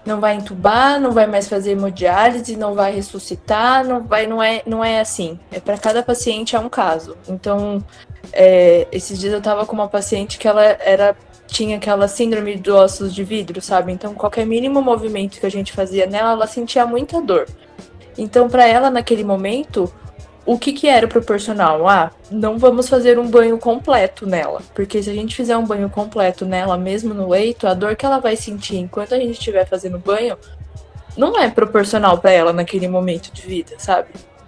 [0.08, 4.64] não vai entubar, não vai mais fazer hemodiálise, não vai ressuscitar, não vai, não é,
[4.66, 5.38] não é assim.
[5.52, 7.18] É para cada paciente é um caso.
[7.28, 7.84] Então,
[8.32, 11.16] é, esses dias eu tava com uma paciente que ela era
[11.46, 13.92] tinha aquela síndrome de ossos de vidro, sabe?
[13.92, 17.48] Então, qualquer mínimo movimento que a gente fazia nela, ela sentia muita dor.
[18.18, 19.92] Então, para ela, naquele momento,
[20.48, 21.90] o que, que era proporcional?
[21.90, 24.62] Ah, não vamos fazer um banho completo nela.
[24.74, 28.06] Porque se a gente fizer um banho completo nela, mesmo no leito, a dor que
[28.06, 30.38] ela vai sentir enquanto a gente estiver fazendo banho
[31.18, 34.08] não é proporcional para ela naquele momento de vida, sabe?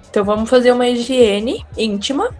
[0.09, 2.33] Então vamos fazer uma higiene íntima,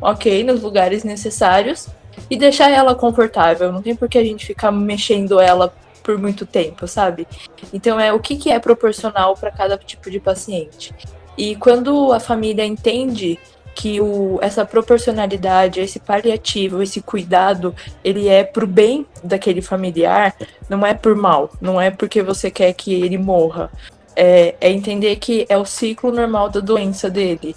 [0.00, 1.88] ok, nos lugares necessários,
[2.30, 3.70] e deixar ela confortável.
[3.70, 7.26] Não tem por que a gente ficar mexendo ela por muito tempo, sabe?
[7.72, 10.94] Então é o que, que é proporcional para cada tipo de paciente.
[11.36, 13.38] E quando a família entende
[13.74, 20.34] que o, essa proporcionalidade, esse paliativo, esse cuidado, ele é pro bem daquele familiar,
[20.68, 23.70] não é por mal, não é porque você quer que ele morra.
[24.16, 27.56] É, é entender que é o ciclo normal da doença dele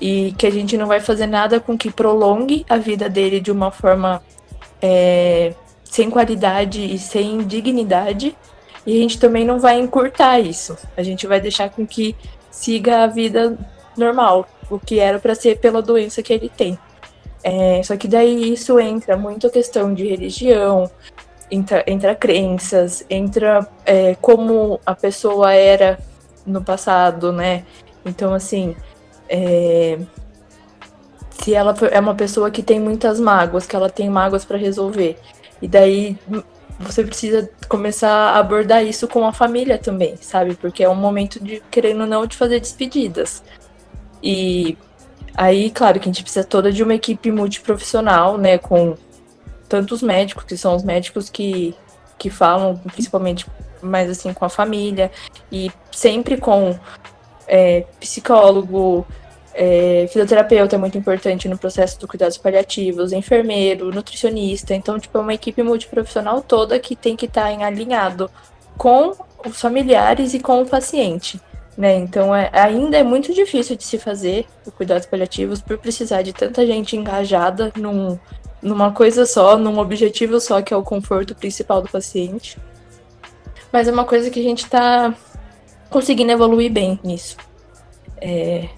[0.00, 3.52] e que a gente não vai fazer nada com que prolongue a vida dele de
[3.52, 4.22] uma forma
[4.80, 5.52] é,
[5.84, 8.34] sem qualidade e sem dignidade.
[8.86, 10.78] E a gente também não vai encurtar isso.
[10.96, 12.16] A gente vai deixar com que
[12.50, 13.58] siga a vida
[13.96, 16.78] normal, o que era para ser pela doença que ele tem.
[17.42, 20.90] É, só que daí isso entra muito a questão de religião,
[21.50, 25.98] entra, entra crenças, entra é, como a pessoa era
[26.44, 27.64] no passado, né?
[28.04, 28.74] Então, assim,
[29.28, 29.98] é,
[31.30, 35.18] se ela é uma pessoa que tem muitas mágoas, que ela tem mágoas para resolver,
[35.60, 36.18] e daí
[36.78, 40.54] você precisa começar a abordar isso com a família também, sabe?
[40.54, 43.42] Porque é um momento de, querendo ou não, de fazer despedidas.
[44.22, 44.78] E
[45.34, 48.58] aí, claro, que a gente precisa toda de uma equipe multiprofissional, né?
[48.58, 48.96] Com
[49.68, 51.74] tantos médicos, que são os médicos que,
[52.16, 53.46] que falam, principalmente
[53.82, 55.10] mais assim, com a família,
[55.50, 56.78] e sempre com
[57.46, 59.06] é, psicólogo,
[59.60, 64.72] é, fisioterapeuta é muito importante no processo do cuidados paliativos, enfermeiro, nutricionista.
[64.72, 68.30] Então, tipo, é uma equipe multiprofissional toda que tem que estar tá em alinhado
[68.76, 69.12] com
[69.44, 71.40] os familiares e com o paciente.
[71.76, 71.96] Né?
[71.96, 76.32] Então, é, ainda é muito difícil de se fazer o cuidados paliativos por precisar de
[76.32, 78.16] tanta gente engajada num,
[78.62, 82.56] numa coisa só, num objetivo só, que é o conforto principal do paciente.
[83.72, 85.12] Mas é uma coisa que a gente está
[85.90, 87.36] conseguindo evoluir bem nisso.
[88.20, 88.68] É,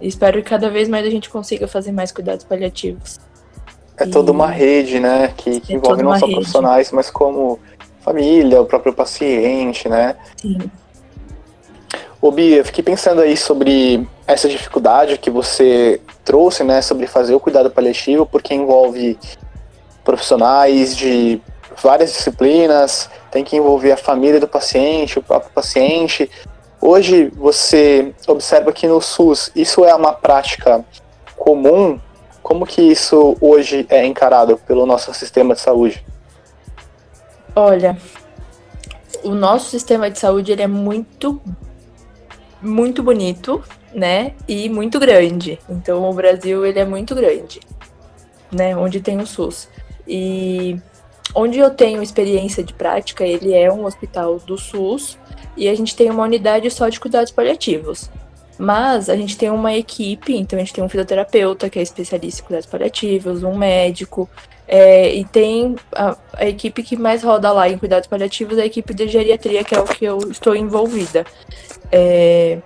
[0.00, 3.18] Espero que cada vez mais a gente consiga fazer mais cuidados paliativos.
[3.96, 4.10] É e...
[4.10, 5.32] toda uma rede, né?
[5.36, 6.38] Que, que é envolve não só rede.
[6.38, 7.58] profissionais, mas como
[8.00, 10.16] família, o próprio paciente, né?
[10.36, 10.58] Sim.
[12.20, 16.82] Ô Bia, fiquei pensando aí sobre essa dificuldade que você trouxe, né?
[16.82, 19.18] Sobre fazer o cuidado paliativo, porque envolve
[20.04, 21.40] profissionais de
[21.82, 26.30] várias disciplinas, tem que envolver a família do paciente, o próprio paciente,
[26.80, 30.84] Hoje você observa que no SUS isso é uma prática
[31.36, 31.98] comum.
[32.42, 36.04] Como que isso hoje é encarado pelo nosso sistema de saúde?
[37.54, 37.96] Olha,
[39.24, 41.40] o nosso sistema de saúde ele é muito
[42.62, 43.62] muito bonito,
[43.94, 44.32] né?
[44.46, 45.58] E muito grande.
[45.68, 47.60] Então o Brasil ele é muito grande,
[48.52, 48.76] né?
[48.76, 49.68] Onde tem o SUS.
[50.06, 50.78] E
[51.34, 55.18] onde eu tenho experiência de prática, ele é um hospital do SUS,
[55.56, 58.10] e a gente tem uma unidade só de cuidados paliativos.
[58.58, 62.40] Mas a gente tem uma equipe, então a gente tem um fisioterapeuta que é especialista
[62.40, 64.28] em cuidados paliativos, um médico,
[64.66, 68.94] é, e tem a, a, equipe que mais roda lá em cuidados paliativos, a equipe
[68.94, 71.24] de geriatria, que é o que eu estou envolvida.
[71.92, 72.58] É,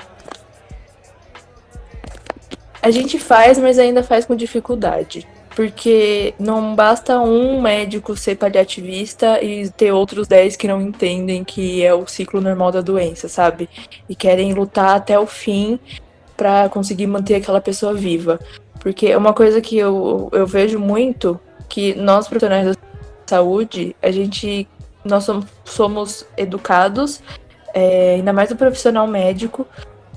[2.81, 5.27] a gente faz, mas ainda faz com dificuldade
[5.61, 11.85] porque não basta um médico ser paliativista e ter outros 10 que não entendem que
[11.85, 13.69] é o ciclo normal da doença, sabe?
[14.09, 15.79] E querem lutar até o fim
[16.35, 18.41] para conseguir manter aquela pessoa viva.
[18.79, 22.83] Porque é uma coisa que eu, eu vejo muito que nós profissionais da
[23.27, 24.67] saúde, a gente
[25.05, 27.21] nós somos, somos educados,
[27.75, 29.67] é, ainda mais o profissional médico,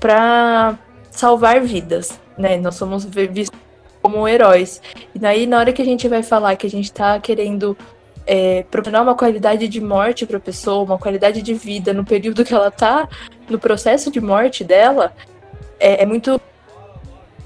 [0.00, 0.78] para
[1.10, 2.56] salvar vidas, né?
[2.56, 3.63] Nós somos vistos
[4.04, 4.82] como heróis.
[5.14, 7.74] E daí, na hora que a gente vai falar que a gente tá querendo
[8.26, 12.44] é, proporcionar uma qualidade de morte para a pessoa, uma qualidade de vida no período
[12.44, 13.08] que ela tá
[13.48, 15.14] no processo de morte dela,
[15.80, 16.38] é, é muito.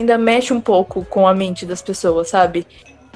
[0.00, 2.66] ainda mexe um pouco com a mente das pessoas, sabe?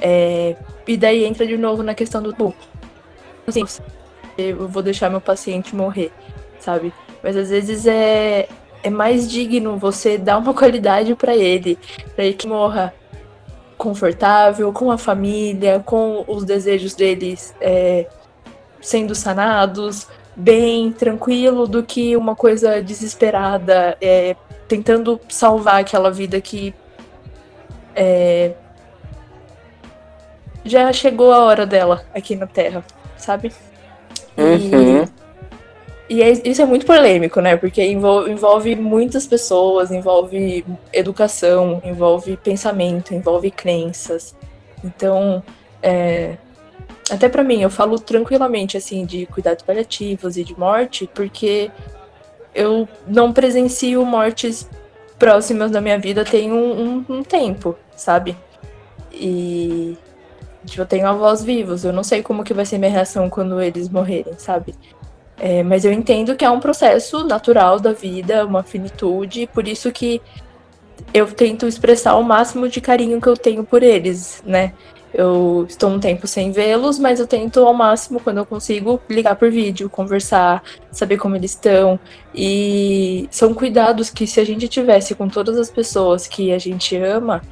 [0.01, 0.55] É,
[0.87, 2.55] e daí entra de novo na questão do.
[3.45, 3.65] Assim,
[4.39, 6.13] eu vou deixar meu paciente morrer,
[6.61, 6.95] sabe?
[7.21, 8.49] Mas às vezes é,
[8.85, 11.77] é mais digno você dar uma qualidade para ele,
[12.15, 12.95] para ele que morra
[13.83, 18.07] confortável, com a família, com os desejos deles é,
[18.81, 24.37] sendo sanados, bem tranquilo, do que uma coisa desesperada, é,
[24.69, 26.73] tentando salvar aquela vida que
[27.97, 28.53] é,
[30.65, 32.85] já chegou a hora dela aqui na Terra,
[33.17, 33.53] sabe?
[34.39, 35.03] Uhum.
[35.03, 35.22] E
[36.09, 37.57] e é, isso é muito polêmico, né?
[37.57, 44.35] Porque envolve, envolve, muitas pessoas, envolve educação, envolve pensamento, envolve crenças.
[44.85, 45.43] Então,
[45.83, 46.37] é,
[47.11, 51.71] até para mim, eu falo tranquilamente assim de cuidados paliativos e de morte, porque
[52.55, 54.69] eu não presencio mortes
[55.19, 58.37] próximas da minha vida tem um, um, um tempo, sabe?
[59.13, 59.97] E
[60.65, 63.61] tipo, eu tenho avós vivos, eu não sei como que vai ser minha reação quando
[63.61, 64.75] eles morrerem, sabe?
[65.45, 69.91] É, mas eu entendo que é um processo natural da vida, uma finitude, por isso
[69.91, 70.23] que
[71.13, 74.73] eu tento expressar o máximo de carinho que eu tenho por eles, né?
[75.13, 79.35] Eu estou um tempo sem vê-los, mas eu tento ao máximo, quando eu consigo, ligar
[79.35, 81.99] por vídeo, conversar, saber como eles estão.
[82.33, 86.97] E são cuidados que, se a gente tivesse com todas as pessoas que a gente
[86.97, 87.43] ama,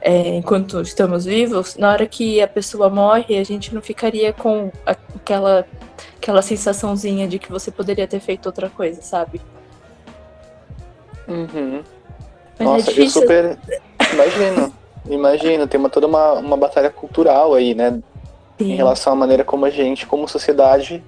[0.00, 4.72] é, enquanto estamos vivos, na hora que a pessoa morre, a gente não ficaria com
[4.86, 5.66] aquela,
[6.16, 9.40] aquela sensaçãozinha de que você poderia ter feito outra coisa, sabe?
[11.28, 11.82] Uhum.
[12.58, 13.58] É Nossa, é eu super.
[14.12, 14.74] Imagino,
[15.08, 18.00] imagino, tem uma, toda uma, uma batalha cultural aí, né?
[18.60, 18.72] Sim.
[18.72, 21.02] em relação à maneira como a gente, como sociedade,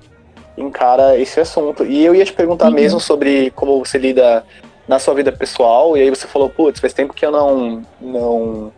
[0.57, 1.85] encara esse assunto.
[1.85, 2.75] E eu ia te perguntar uhum.
[2.75, 4.45] mesmo sobre como você lida
[4.89, 8.73] na sua vida pessoal, e aí você falou, putz, faz tempo que eu não, não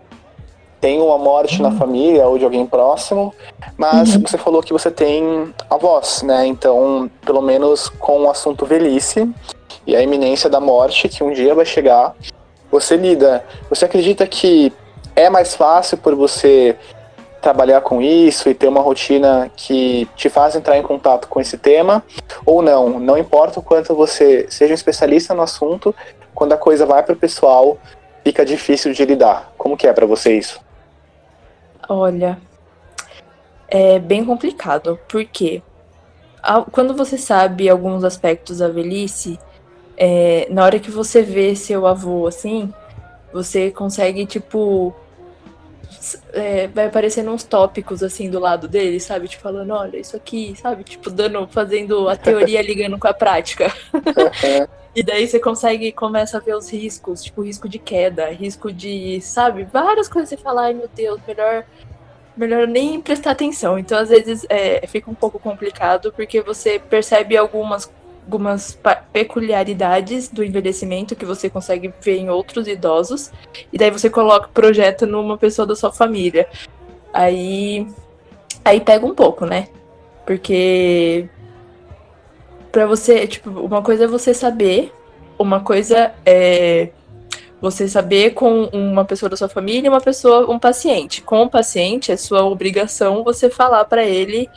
[0.84, 3.34] tenho uma morte na família ou de alguém próximo,
[3.74, 4.20] mas uhum.
[4.20, 6.44] você falou que você tem avós, né?
[6.46, 9.26] Então, pelo menos com o assunto velhice
[9.86, 12.14] e a iminência da morte, que um dia vai chegar,
[12.70, 13.42] você lida.
[13.70, 14.74] Você acredita que
[15.16, 16.76] é mais fácil por você
[17.40, 21.56] trabalhar com isso e ter uma rotina que te faz entrar em contato com esse
[21.56, 22.04] tema,
[22.44, 25.94] ou não, não importa o quanto você seja um especialista no assunto,
[26.34, 27.78] quando a coisa vai para o pessoal,
[28.22, 29.50] fica difícil de lidar.
[29.56, 30.62] Como que é para você isso?
[31.88, 32.38] Olha,
[33.68, 35.62] é bem complicado, porque
[36.70, 39.38] quando você sabe alguns aspectos da velhice,
[39.96, 42.72] é, na hora que você vê seu avô assim,
[43.32, 44.94] você consegue, tipo,
[46.32, 49.28] é, vai aparecendo uns tópicos assim do lado dele, sabe?
[49.28, 50.84] Tipo, falando, olha, isso aqui, sabe?
[50.84, 53.72] Tipo, dando, fazendo a teoria ligando com a prática.
[54.94, 59.20] e daí você consegue, começa a ver os riscos, tipo, risco de queda, risco de,
[59.20, 59.64] sabe?
[59.64, 61.64] Várias coisas você fala, ai meu Deus, melhor.
[62.36, 63.78] Melhor nem prestar atenção.
[63.78, 67.88] Então, às vezes, é, fica um pouco complicado, porque você percebe algumas
[68.24, 68.78] algumas
[69.12, 73.30] peculiaridades do envelhecimento que você consegue ver em outros idosos,
[73.72, 76.48] e daí você coloca, projeta numa pessoa da sua família.
[77.12, 77.86] Aí
[78.64, 79.68] aí pega um pouco, né?
[80.26, 81.28] Porque
[82.72, 84.92] para você, tipo, uma coisa é você saber,
[85.38, 86.88] uma coisa é
[87.60, 91.22] você saber com uma pessoa da sua família uma pessoa, um paciente.
[91.22, 94.48] Com o paciente, é sua obrigação você falar para ele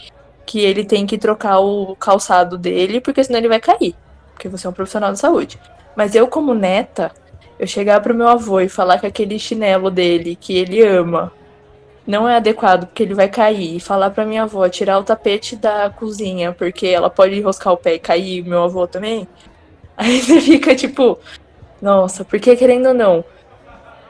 [0.47, 3.93] que ele tem que trocar o calçado dele, porque senão ele vai cair.
[4.33, 5.59] Porque você é um profissional de saúde.
[5.93, 7.11] Mas eu, como neta,
[7.59, 11.33] eu chegar pro meu avô e falar que aquele chinelo dele, que ele ama,
[12.07, 15.57] não é adequado porque ele vai cair, e falar pra minha avó tirar o tapete
[15.57, 19.27] da cozinha, porque ela pode enroscar o pé e cair, meu avô também.
[19.97, 21.19] Aí você fica tipo,
[21.81, 23.25] nossa, porque querendo ou não,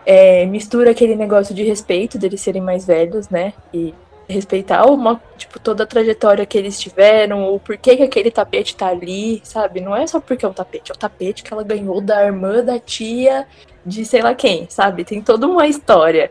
[0.06, 3.54] é, mistura aquele negócio de respeito deles serem mais velhos, né?
[3.74, 3.96] E
[4.28, 8.88] respeitar uma, tipo, toda a trajetória que eles tiveram, o porquê que aquele tapete tá
[8.88, 9.80] ali, sabe?
[9.80, 12.64] Não é só porque é um tapete, é o tapete que ela ganhou da irmã
[12.64, 13.48] da tia
[13.86, 15.06] de sei lá quem, sabe?
[15.06, 16.30] Tem toda uma história.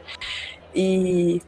[0.74, 1.40] E,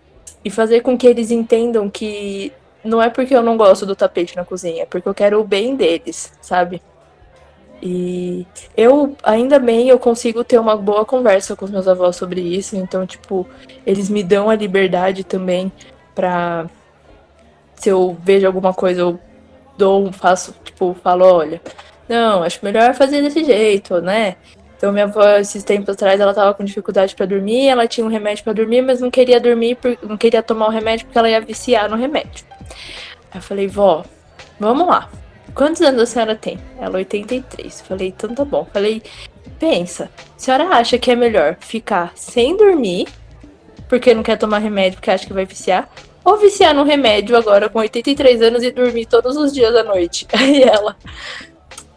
[0.43, 2.51] e fazer com que eles entendam que
[2.83, 5.45] não é porque eu não gosto do tapete na cozinha, é porque eu quero o
[5.45, 6.81] bem deles, sabe?
[7.83, 12.41] E eu, ainda bem, eu consigo ter uma boa conversa com os meus avós sobre
[12.41, 12.75] isso.
[12.77, 13.47] Então, tipo,
[13.87, 15.71] eles me dão a liberdade também
[16.19, 16.67] pra.
[17.77, 19.21] Se eu vejo alguma coisa, eu
[19.77, 21.63] dou, faço, tipo, falo, olha,
[22.09, 24.35] não, acho melhor fazer desse jeito, né?
[24.77, 28.11] Então minha avó, esses tempos atrás, ela tava com dificuldade para dormir, ela tinha um
[28.11, 31.31] remédio para dormir, mas não queria dormir, por, não queria tomar o remédio porque ela
[31.31, 32.45] ia viciar no remédio.
[33.31, 34.05] Aí eu falei, vó,
[34.59, 35.09] vamos lá.
[35.55, 36.59] Quantos anos a senhora tem?
[36.81, 37.81] Ela 83.
[37.83, 38.67] Falei, então tá bom.
[38.73, 39.03] Falei,
[39.59, 43.07] pensa, a senhora acha que é melhor ficar sem dormir,
[43.89, 45.89] porque não quer tomar remédio porque acha que vai viciar,
[46.29, 50.27] ou viciar no remédio agora com 83 anos e dormir todos os dias à noite.
[50.33, 50.97] Aí ela.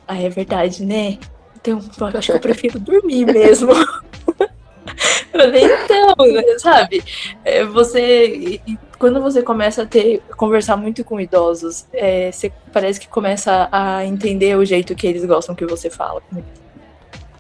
[0.08, 1.18] Ah, é verdade, né?
[1.60, 3.74] Então, eu acho que eu prefiro dormir mesmo.
[5.34, 7.02] Então, sabe?
[7.44, 8.60] É, você.
[9.00, 14.06] Quando você começa a ter, conversar muito com idosos, é, você parece que começa a
[14.06, 16.22] entender o jeito que eles gostam que você fala.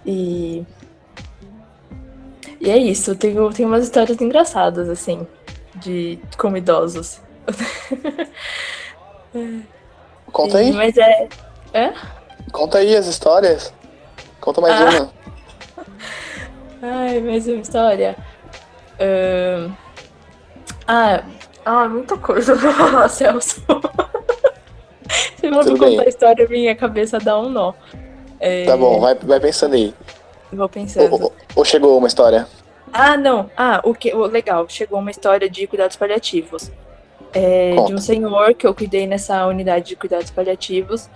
[0.05, 0.63] E.
[2.61, 5.27] E é isso, tem tenho umas histórias engraçadas, assim
[5.75, 7.21] de como idosos.
[10.31, 10.71] Conta aí.
[10.71, 11.27] Mas é.
[11.73, 11.93] É?
[12.51, 13.73] Conta aí as histórias.
[14.39, 14.89] Conta mais ah.
[14.89, 15.11] uma.
[16.81, 18.15] Ai, mais uma história.
[18.99, 19.71] Uh...
[20.87, 21.23] Ah,
[21.65, 23.61] ah, muita coisa pra falar, Celso.
[25.37, 27.73] Se eu não contar a história, minha cabeça dá um nó.
[28.39, 28.65] É...
[28.65, 29.93] Tá bom, vai, vai pensando aí.
[30.51, 31.13] Vou pensando.
[31.13, 32.47] Ou, ou chegou uma história?
[32.93, 33.49] Ah, não.
[33.55, 36.71] Ah, o que o legal, chegou uma história de cuidados paliativos.
[37.33, 41.09] É, de um senhor que eu cuidei nessa unidade de cuidados paliativos.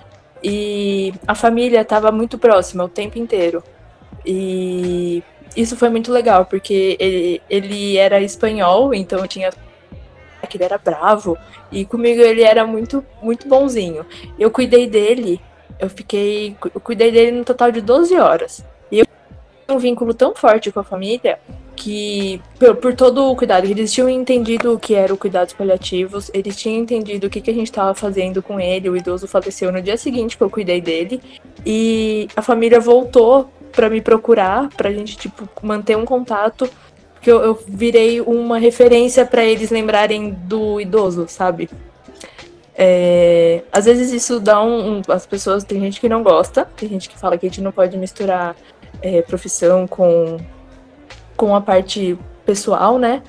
[0.44, 3.64] E a família estava muito próxima o tempo inteiro.
[4.26, 5.24] E
[5.56, 9.50] isso foi muito legal, porque ele, ele era espanhol, então tinha.
[10.50, 11.38] que ele era bravo.
[11.72, 14.06] E comigo ele era muito, muito bonzinho.
[14.40, 15.42] Eu cuidei dele,
[15.80, 16.56] eu fiquei.
[16.74, 18.66] Eu cuidei dele no total de 12 horas.
[18.92, 19.06] E eu
[19.68, 21.40] um vínculo tão forte com a família
[21.76, 26.32] que, por, por, todo o cuidado, eles tinham entendido o que era o cuidados paliativos,
[26.34, 28.90] eles tinham entendido o que, que a gente estava fazendo com ele.
[28.90, 31.22] O idoso faleceu no dia seguinte que eu cuidei dele,
[31.66, 36.70] e a família voltou para me procurar, pra gente, tipo, manter um contato,
[37.22, 41.70] que eu, eu virei uma referência para eles lembrarem do idoso, sabe?
[42.78, 45.64] É, às vezes isso dá um, um, As pessoas.
[45.64, 48.56] Tem gente que não gosta, tem gente que fala que a gente não pode misturar
[49.02, 50.38] é, profissão com,
[51.36, 53.24] com a parte pessoal, né?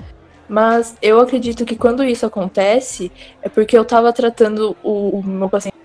[0.47, 5.49] Mas eu acredito que quando isso acontece, é porque eu tava tratando o, o meu
[5.49, 5.75] paciente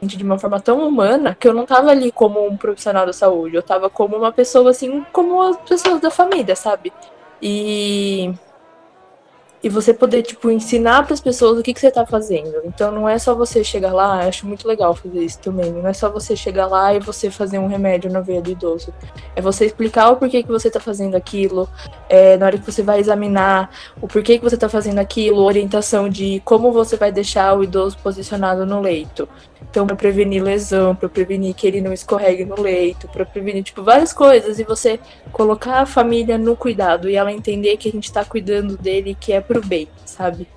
[0.00, 3.56] de uma forma tão humana que eu não tava ali como um profissional da saúde,
[3.56, 6.92] eu tava como uma pessoa assim, como as pessoas da família, sabe?
[7.42, 8.32] E
[9.66, 12.62] e você poder, tipo, ensinar para as pessoas o que, que você está fazendo.
[12.64, 15.72] Então não é só você chegar lá, acho muito legal fazer isso também.
[15.72, 18.94] Não é só você chegar lá e você fazer um remédio na veia do idoso.
[19.34, 21.68] É você explicar o porquê que você está fazendo aquilo,
[22.08, 23.68] é, na hora que você vai examinar
[24.00, 27.98] o porquê que você está fazendo aquilo, orientação de como você vai deixar o idoso
[27.98, 29.28] posicionado no leito.
[29.68, 33.82] Então, para prevenir lesão, para prevenir que ele não escorregue no leito, para prevenir, tipo,
[33.82, 34.58] várias coisas.
[34.58, 35.00] E você
[35.32, 39.32] colocar a família no cuidado e ela entender que a gente está cuidando dele, que
[39.32, 40.48] é pro bem, sabe?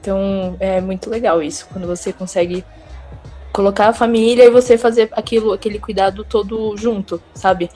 [0.00, 2.64] Então, é muito legal isso, quando você consegue
[3.52, 7.70] colocar a família e você fazer aquilo, aquele cuidado todo junto, sabe?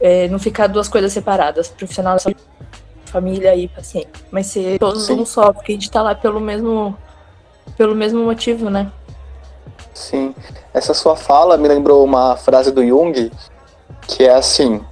[0.00, 2.16] É, não ficar duas coisas separadas, profissional,
[3.06, 6.96] família e paciente, mas ser todos um só, porque a gente tá lá pelo mesmo,
[7.76, 8.90] pelo mesmo motivo, né?
[9.92, 10.34] Sim.
[10.72, 13.30] Essa sua fala me lembrou uma frase do Jung,
[14.06, 14.82] que é assim: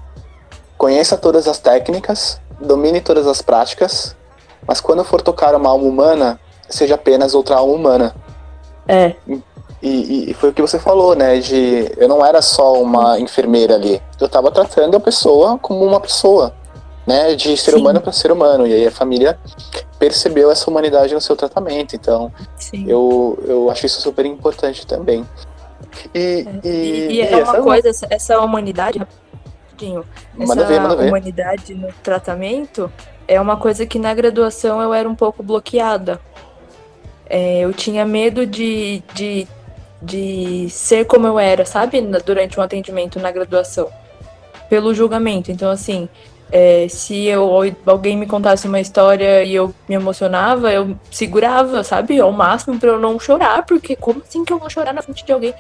[0.78, 4.16] conheça todas as técnicas, domine todas as práticas,
[4.67, 8.15] mas quando for tocar uma alma humana, seja apenas outra alma humana.
[8.87, 9.15] É.
[9.83, 11.39] E, e, foi o que você falou, né?
[11.39, 14.01] De eu não era só uma enfermeira ali.
[14.19, 16.55] Eu estava tratando a pessoa como uma pessoa,
[17.07, 17.35] né?
[17.35, 17.81] De ser Sim.
[17.81, 18.67] humano para ser humano.
[18.67, 19.39] E aí a família
[19.99, 21.95] percebeu essa humanidade no seu tratamento.
[21.95, 22.89] Então, Sim.
[22.89, 25.27] eu, eu acho isso super importante também.
[26.15, 30.05] E, é, e, e é uma coisa, essa, humanidade, rapidinho,
[30.41, 32.91] essa ver, humanidade no tratamento
[33.27, 36.20] é uma coisa que na graduação eu era um pouco bloqueada.
[37.27, 39.47] É, eu tinha medo de, de,
[40.01, 42.01] de ser como eu era, sabe?
[42.25, 43.89] Durante um atendimento na graduação.
[44.68, 45.51] Pelo julgamento.
[45.51, 46.09] Então, assim,
[46.53, 47.51] é, se eu,
[47.87, 52.20] alguém me contasse uma história e eu me emocionava, eu segurava, sabe?
[52.20, 55.25] Ao máximo para eu não chorar, porque como assim que eu vou chorar na frente
[55.25, 55.55] de alguém?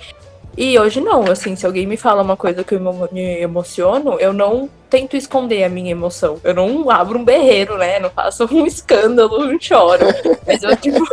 [0.56, 4.32] E hoje não, assim, se alguém me fala uma coisa que eu me emociono, eu
[4.32, 6.40] não tento esconder a minha emoção.
[6.44, 7.98] Eu não abro um berreiro, né?
[7.98, 10.06] Não faço um escândalo, não choro.
[10.46, 11.04] Mas eu, tipo,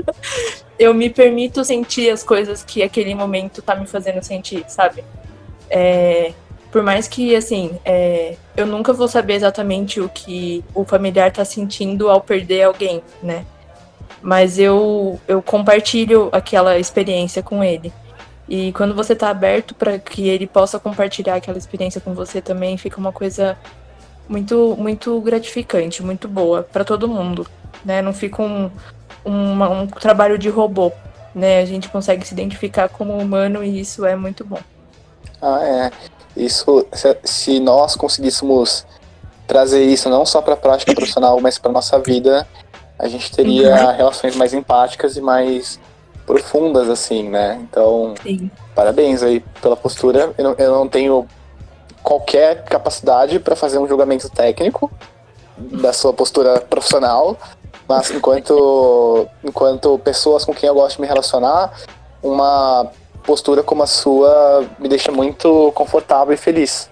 [0.78, 5.04] eu me permito sentir as coisas que aquele momento tá me fazendo sentir, sabe?
[5.68, 6.32] É,
[6.72, 11.44] por mais que, assim, é, eu nunca vou saber exatamente o que o familiar tá
[11.44, 13.44] sentindo ao perder alguém, né?
[14.22, 17.92] Mas eu, eu compartilho aquela experiência com ele.
[18.48, 22.78] E quando você está aberto para que ele possa compartilhar aquela experiência com você também,
[22.78, 23.58] fica uma coisa
[24.28, 27.46] muito muito gratificante, muito boa para todo mundo,
[27.84, 28.00] né?
[28.00, 28.70] Não fica um,
[29.24, 30.92] um, um trabalho de robô,
[31.34, 31.60] né?
[31.60, 34.60] A gente consegue se identificar como humano e isso é muito bom.
[35.42, 35.90] Ah, é.
[36.36, 36.86] Isso,
[37.24, 38.86] se, nós conseguíssemos
[39.46, 42.46] trazer isso não só para a prática profissional, mas para nossa vida,
[42.98, 43.96] a gente teria uhum.
[43.96, 45.80] relações mais empáticas e mais
[46.28, 47.58] profundas, assim, né?
[47.62, 48.50] Então, Sim.
[48.74, 50.34] parabéns aí pela postura.
[50.36, 51.26] Eu não, eu não tenho
[52.02, 54.90] qualquer capacidade para fazer um julgamento técnico
[55.56, 57.36] da sua postura profissional,
[57.88, 61.72] mas enquanto, enquanto pessoas com quem eu gosto de me relacionar,
[62.22, 62.90] uma
[63.24, 66.90] postura como a sua me deixa muito confortável e feliz.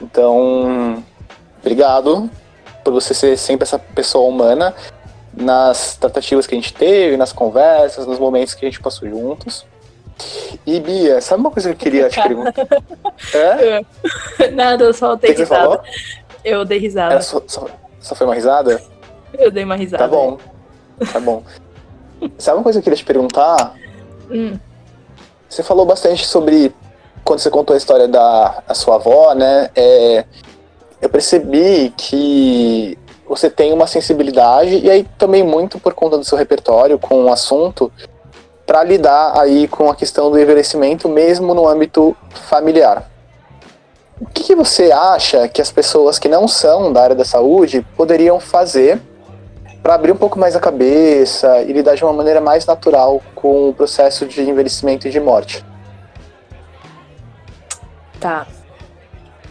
[0.00, 1.04] Então,
[1.60, 2.30] obrigado
[2.82, 4.74] por você ser sempre essa pessoa humana
[5.40, 9.64] nas tratativas que a gente teve, nas conversas, nos momentos que a gente passou juntos.
[10.66, 12.66] E Bia, sabe uma coisa que eu queria te perguntar?
[13.34, 14.50] É?
[14.50, 15.80] Nada, eu só dei risada.
[16.44, 17.20] Eu dei risada.
[17.22, 17.66] Só, só,
[18.00, 18.82] só, foi uma risada?
[19.38, 20.02] Eu dei uma risada.
[20.02, 20.38] Tá bom.
[21.12, 21.42] Tá bom.
[22.38, 23.74] sabe uma coisa que eu queria te perguntar?
[24.30, 24.58] Hum.
[25.48, 26.74] Você falou bastante sobre
[27.24, 29.70] quando você contou a história da sua avó, né?
[29.74, 30.24] É,
[31.00, 32.98] eu percebi que
[33.28, 37.32] você tem uma sensibilidade, e aí também muito por conta do seu repertório com o
[37.32, 37.92] assunto,
[38.66, 42.16] para lidar aí com a questão do envelhecimento, mesmo no âmbito
[42.48, 43.08] familiar.
[44.20, 47.86] O que, que, você acha que as pessoas que não são da área da saúde
[47.96, 49.00] poderiam fazer
[49.82, 53.68] para abrir um pouco mais a cabeça e lidar de uma maneira mais natural com
[53.68, 55.64] o processo de envelhecimento e de morte?
[58.18, 58.46] Tá.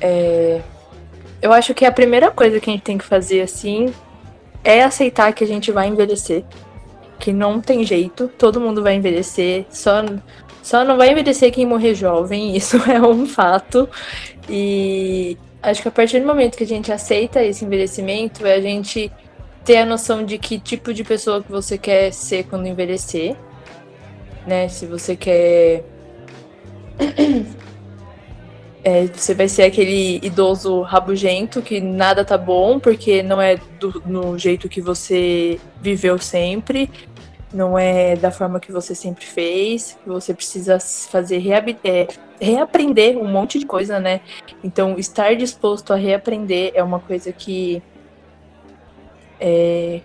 [0.01, 0.61] É,
[1.47, 3.93] eu acho que a primeira coisa que a gente tem que fazer, assim,
[4.63, 6.43] é aceitar que a gente vai envelhecer.
[7.19, 10.03] Que não tem jeito, todo mundo vai envelhecer, só,
[10.61, 13.89] só não vai envelhecer quem morrer jovem, isso é um fato.
[14.49, 18.61] E Acho que a partir do momento que a gente aceita esse envelhecimento, é a
[18.61, 19.11] gente
[19.65, 23.35] ter a noção de que tipo de pessoa que você quer ser quando envelhecer,
[24.45, 24.69] né?
[24.69, 25.83] Se você quer
[28.83, 34.01] é, você vai ser aquele idoso rabugento que nada tá bom porque não é do,
[34.05, 36.89] no jeito que você viveu sempre,
[37.53, 41.41] não é da forma que você sempre fez, você precisa fazer
[41.83, 42.07] é,
[42.39, 44.21] reaprender um monte de coisa, né?
[44.63, 47.81] Então, estar disposto a reaprender é uma coisa que
[49.39, 50.01] é,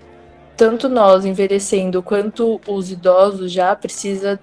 [0.57, 4.39] tanto nós envelhecendo quanto os idosos já precisa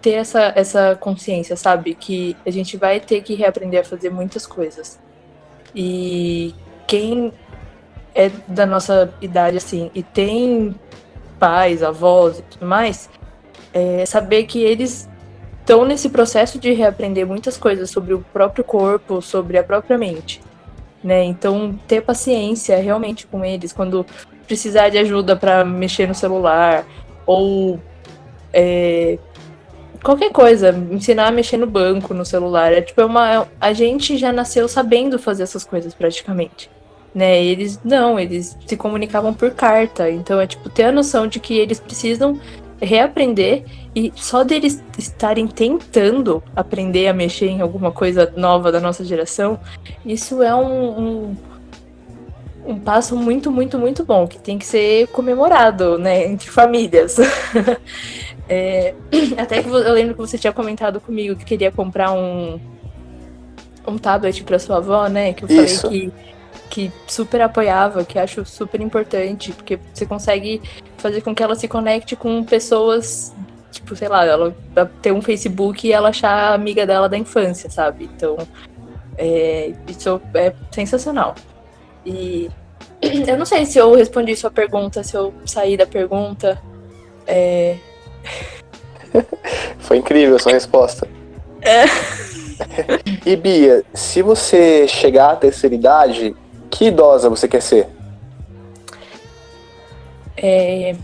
[0.00, 1.94] ter essa, essa consciência, sabe?
[1.94, 4.98] Que a gente vai ter que reaprender a fazer muitas coisas.
[5.74, 6.54] E
[6.86, 7.32] quem
[8.14, 10.74] é da nossa idade, assim, e tem
[11.38, 13.08] pais, avós e tudo mais,
[13.72, 15.08] é saber que eles
[15.60, 20.40] estão nesse processo de reaprender muitas coisas sobre o próprio corpo, sobre a própria mente.
[21.02, 21.22] Né?
[21.24, 24.04] Então, ter paciência realmente com eles quando
[24.46, 26.84] precisar de ajuda para mexer no celular
[27.24, 27.80] ou
[28.52, 29.18] é,
[30.02, 32.72] qualquer coisa, ensinar a mexer no banco, no celular.
[32.72, 36.70] É tipo é uma a gente já nasceu sabendo fazer essas coisas praticamente
[37.14, 37.42] né?
[37.42, 40.10] Eles não, eles se comunicavam por carta.
[40.10, 42.40] Então é tipo ter a noção de que eles precisam
[42.80, 49.04] reaprender e só deles estarem tentando aprender a mexer em alguma coisa nova da nossa
[49.04, 49.60] geração,
[50.04, 51.36] isso é um, um,
[52.66, 57.16] um passo muito, muito, muito bom que tem que ser comemorado, né, entre famílias.
[58.50, 58.94] é,
[59.38, 62.60] até que eu lembro que você tinha comentado comigo que queria comprar um
[63.86, 65.32] um tablet para sua avó, né?
[65.32, 65.82] Que eu isso.
[65.82, 66.30] falei que
[66.68, 70.60] que super apoiava, que acho super importante, porque você consegue
[70.98, 73.34] fazer com que ela se conecte com pessoas,
[73.72, 74.54] tipo, sei lá, ela
[75.02, 78.08] ter um Facebook e ela achar amiga dela da infância, sabe?
[78.14, 78.36] Então,
[79.18, 81.34] é, isso é sensacional.
[82.06, 82.48] E
[83.02, 86.60] eu não sei se eu respondi sua pergunta, se eu saí da pergunta.
[87.26, 87.76] É...
[89.78, 91.08] Foi incrível a sua resposta.
[91.62, 91.84] É.
[93.24, 96.34] e Bia, se você chegar à terceira idade,
[96.70, 97.88] que idosa você quer ser?
[100.36, 100.94] É,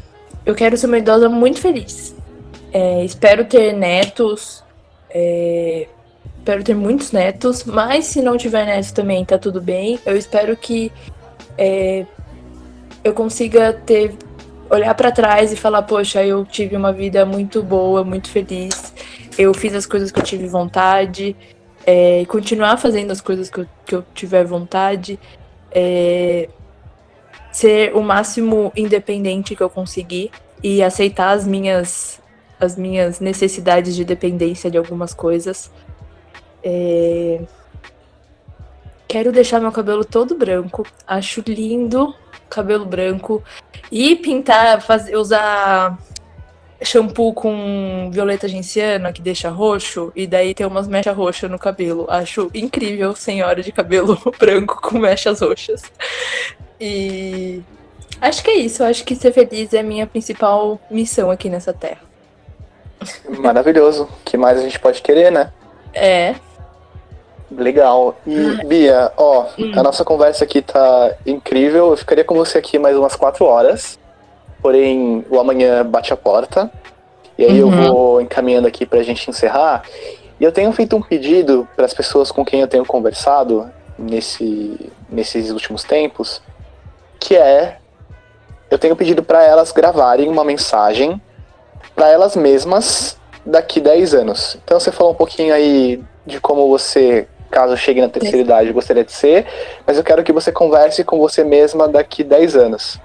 [0.45, 2.15] eu quero ser uma idosa muito feliz.
[2.73, 4.65] É, espero ter netos.
[5.11, 5.87] É,
[6.39, 9.99] espero ter muitos netos, mas se não tiver netos também tá tudo bem.
[10.07, 10.93] Eu espero que
[11.59, 12.07] é,
[13.03, 14.15] eu consiga ter
[14.71, 18.93] olhar para trás e falar, poxa, eu tive uma vida muito boa, muito feliz.
[19.39, 21.37] Eu fiz as coisas que eu tive vontade.
[21.87, 25.21] É, continuar fazendo as coisas que eu, que eu tiver vontade
[25.71, 26.49] é,
[27.53, 30.31] ser o máximo independente que eu conseguir
[30.63, 32.21] e aceitar as minhas
[32.59, 35.71] as minhas necessidades de dependência de algumas coisas.
[36.65, 37.43] É...
[39.07, 40.85] Quero deixar meu cabelo todo branco.
[41.07, 42.15] Acho lindo
[42.49, 43.43] cabelo branco.
[43.91, 45.99] E pintar, fazer, usar
[46.83, 52.07] shampoo com violeta genciana que deixa roxo e daí tem umas mechas roxas no cabelo.
[52.09, 55.83] Acho incrível senhora de cabelo branco com mechas roxas.
[56.81, 57.63] E
[58.21, 58.85] acho que é isso.
[58.85, 62.01] Acho que ser feliz é a minha principal missão aqui nessa terra.
[63.29, 64.05] Maravilhoso.
[64.05, 65.53] O que mais a gente pode querer, né?
[65.95, 66.35] É.
[67.51, 68.17] Legal.
[68.27, 69.73] E, Bia, ó, hum.
[69.77, 71.91] a nossa conversa aqui tá incrível.
[71.91, 73.99] Eu ficaria com você aqui mais umas quatro horas
[74.67, 76.69] porém o amanhã bate a porta.
[77.39, 77.73] E aí uhum.
[77.73, 79.85] eu vou encaminhando aqui pra gente encerrar.
[80.41, 84.91] E eu tenho feito um pedido para as pessoas com quem eu tenho conversado nesse,
[85.09, 86.43] nesses últimos tempos,
[87.21, 87.79] que é
[88.69, 91.21] eu tenho pedido para elas gravarem uma mensagem
[91.95, 94.59] para elas mesmas daqui 10 anos.
[94.65, 99.05] Então você falou um pouquinho aí de como você, caso chegue na terceira idade, gostaria
[99.05, 99.47] de ser,
[99.87, 103.01] mas eu quero que você converse com você mesma daqui 10 anos.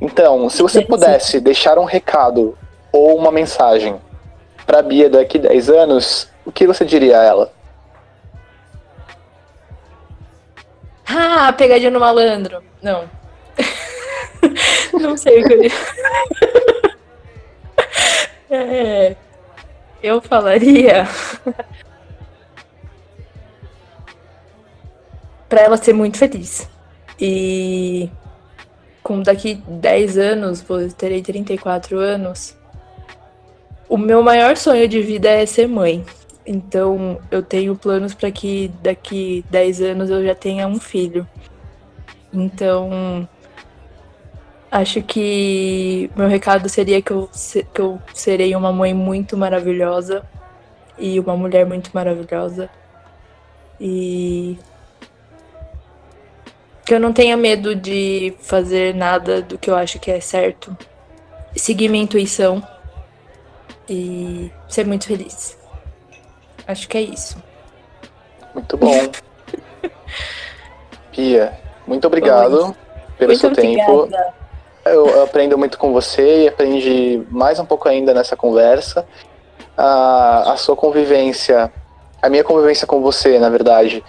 [0.00, 2.56] Então, se você pudesse deixar um recado
[2.92, 4.00] ou uma mensagem
[4.66, 7.52] para Bia daqui 10 anos, o que você diria a ela?
[11.06, 12.62] Ah, pegadinha no malandro.
[12.82, 13.04] Não.
[15.00, 15.76] Não sei o que eu diria.
[18.50, 19.16] é,
[20.02, 21.06] eu falaria
[25.50, 26.66] para ela ser muito feliz.
[27.20, 28.08] E
[29.02, 32.56] com daqui 10 anos, vou terei 34 anos,
[33.88, 36.04] o meu maior sonho de vida é ser mãe.
[36.46, 41.26] Então, eu tenho planos para que daqui 10 anos eu já tenha um filho.
[42.32, 43.28] Então,
[44.70, 47.28] acho que meu recado seria que eu,
[47.74, 50.22] que eu serei uma mãe muito maravilhosa
[50.96, 52.70] e uma mulher muito maravilhosa.
[53.80, 54.56] E
[56.90, 60.76] que eu não tenha medo de fazer nada do que eu acho que é certo.
[61.54, 62.60] Seguir minha intuição
[63.88, 65.56] e ser muito feliz.
[66.66, 67.40] Acho que é isso.
[68.52, 68.90] Muito bom.
[71.14, 71.52] Pia,
[71.86, 72.74] muito obrigado Oi.
[73.16, 73.86] pelo muito seu obrigada.
[73.86, 74.08] tempo.
[74.84, 79.06] Eu aprendo muito com você e aprendi mais um pouco ainda nessa conversa.
[79.76, 81.72] A, a sua convivência,
[82.20, 84.02] a minha convivência com você, na verdade,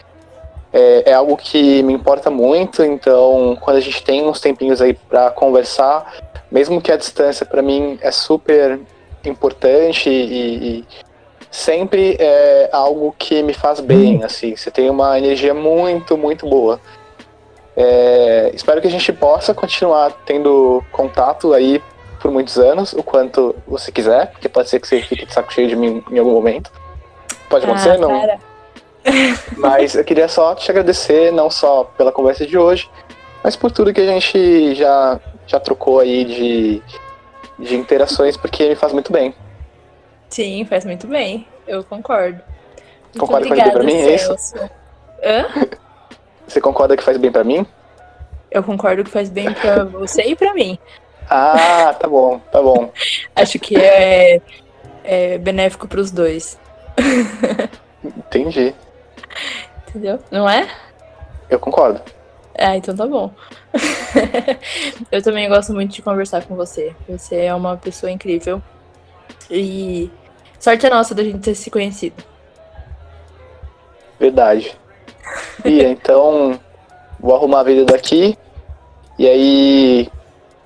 [0.74, 2.84] é, é, algo que me importa muito.
[2.84, 6.13] Então, quando a gente tem uns tempinhos aí para conversar,
[6.51, 8.80] mesmo que a distância para mim é super
[9.24, 10.86] importante e, e,
[11.49, 14.19] sempre é algo que me faz bem.
[14.19, 14.26] Hum.
[14.26, 16.80] Assim, você tem uma energia muito, muito boa.
[17.76, 21.82] É, espero que a gente possa continuar tendo contato aí
[22.22, 25.51] por muitos anos, o quanto você quiser, porque pode ser que você fique de saco
[25.51, 26.72] cheio de mim em algum momento.
[27.49, 28.09] Pode acontecer, ah, não?
[28.09, 28.51] Cara.
[29.58, 32.89] Mas eu queria só te agradecer, não só pela conversa de hoje,
[33.43, 36.82] mas por tudo que a gente já, já trocou aí de,
[37.58, 39.34] de interações, porque me faz muito bem.
[40.30, 41.47] Sim, faz muito bem.
[41.68, 42.39] Eu concordo.
[43.06, 43.95] Muito Concorda que faz bem pra mim?
[43.95, 44.36] É isso?
[45.24, 45.68] Hã?
[46.47, 47.66] Você concorda que faz bem para mim?
[48.49, 50.78] Eu concordo que faz bem para você e para mim.
[51.30, 52.91] Ah, tá bom, tá bom.
[53.36, 54.41] Acho que é,
[55.04, 56.60] é benéfico para os dois.
[58.04, 58.76] Entendi.
[59.88, 60.20] Entendeu?
[60.32, 60.68] Não é?
[61.50, 62.02] Eu concordo.
[62.58, 63.32] Ah, então tá bom.
[65.12, 66.96] eu também gosto muito de conversar com você.
[67.08, 68.62] Você é uma pessoa incrível.
[69.50, 70.10] E
[70.60, 72.24] sorte é nossa da gente ter se conhecido.
[74.20, 74.78] Verdade.
[75.64, 76.60] Bia, então
[77.20, 78.38] vou arrumar a vida daqui.
[79.18, 80.10] E aí,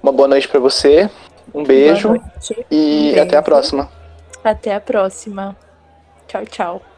[0.01, 1.09] uma boa noite para você.
[1.53, 2.09] Um beijo.
[2.09, 3.22] E um beijo.
[3.22, 3.89] até a próxima.
[4.43, 5.55] Até a próxima.
[6.28, 6.94] Tchau, tchau.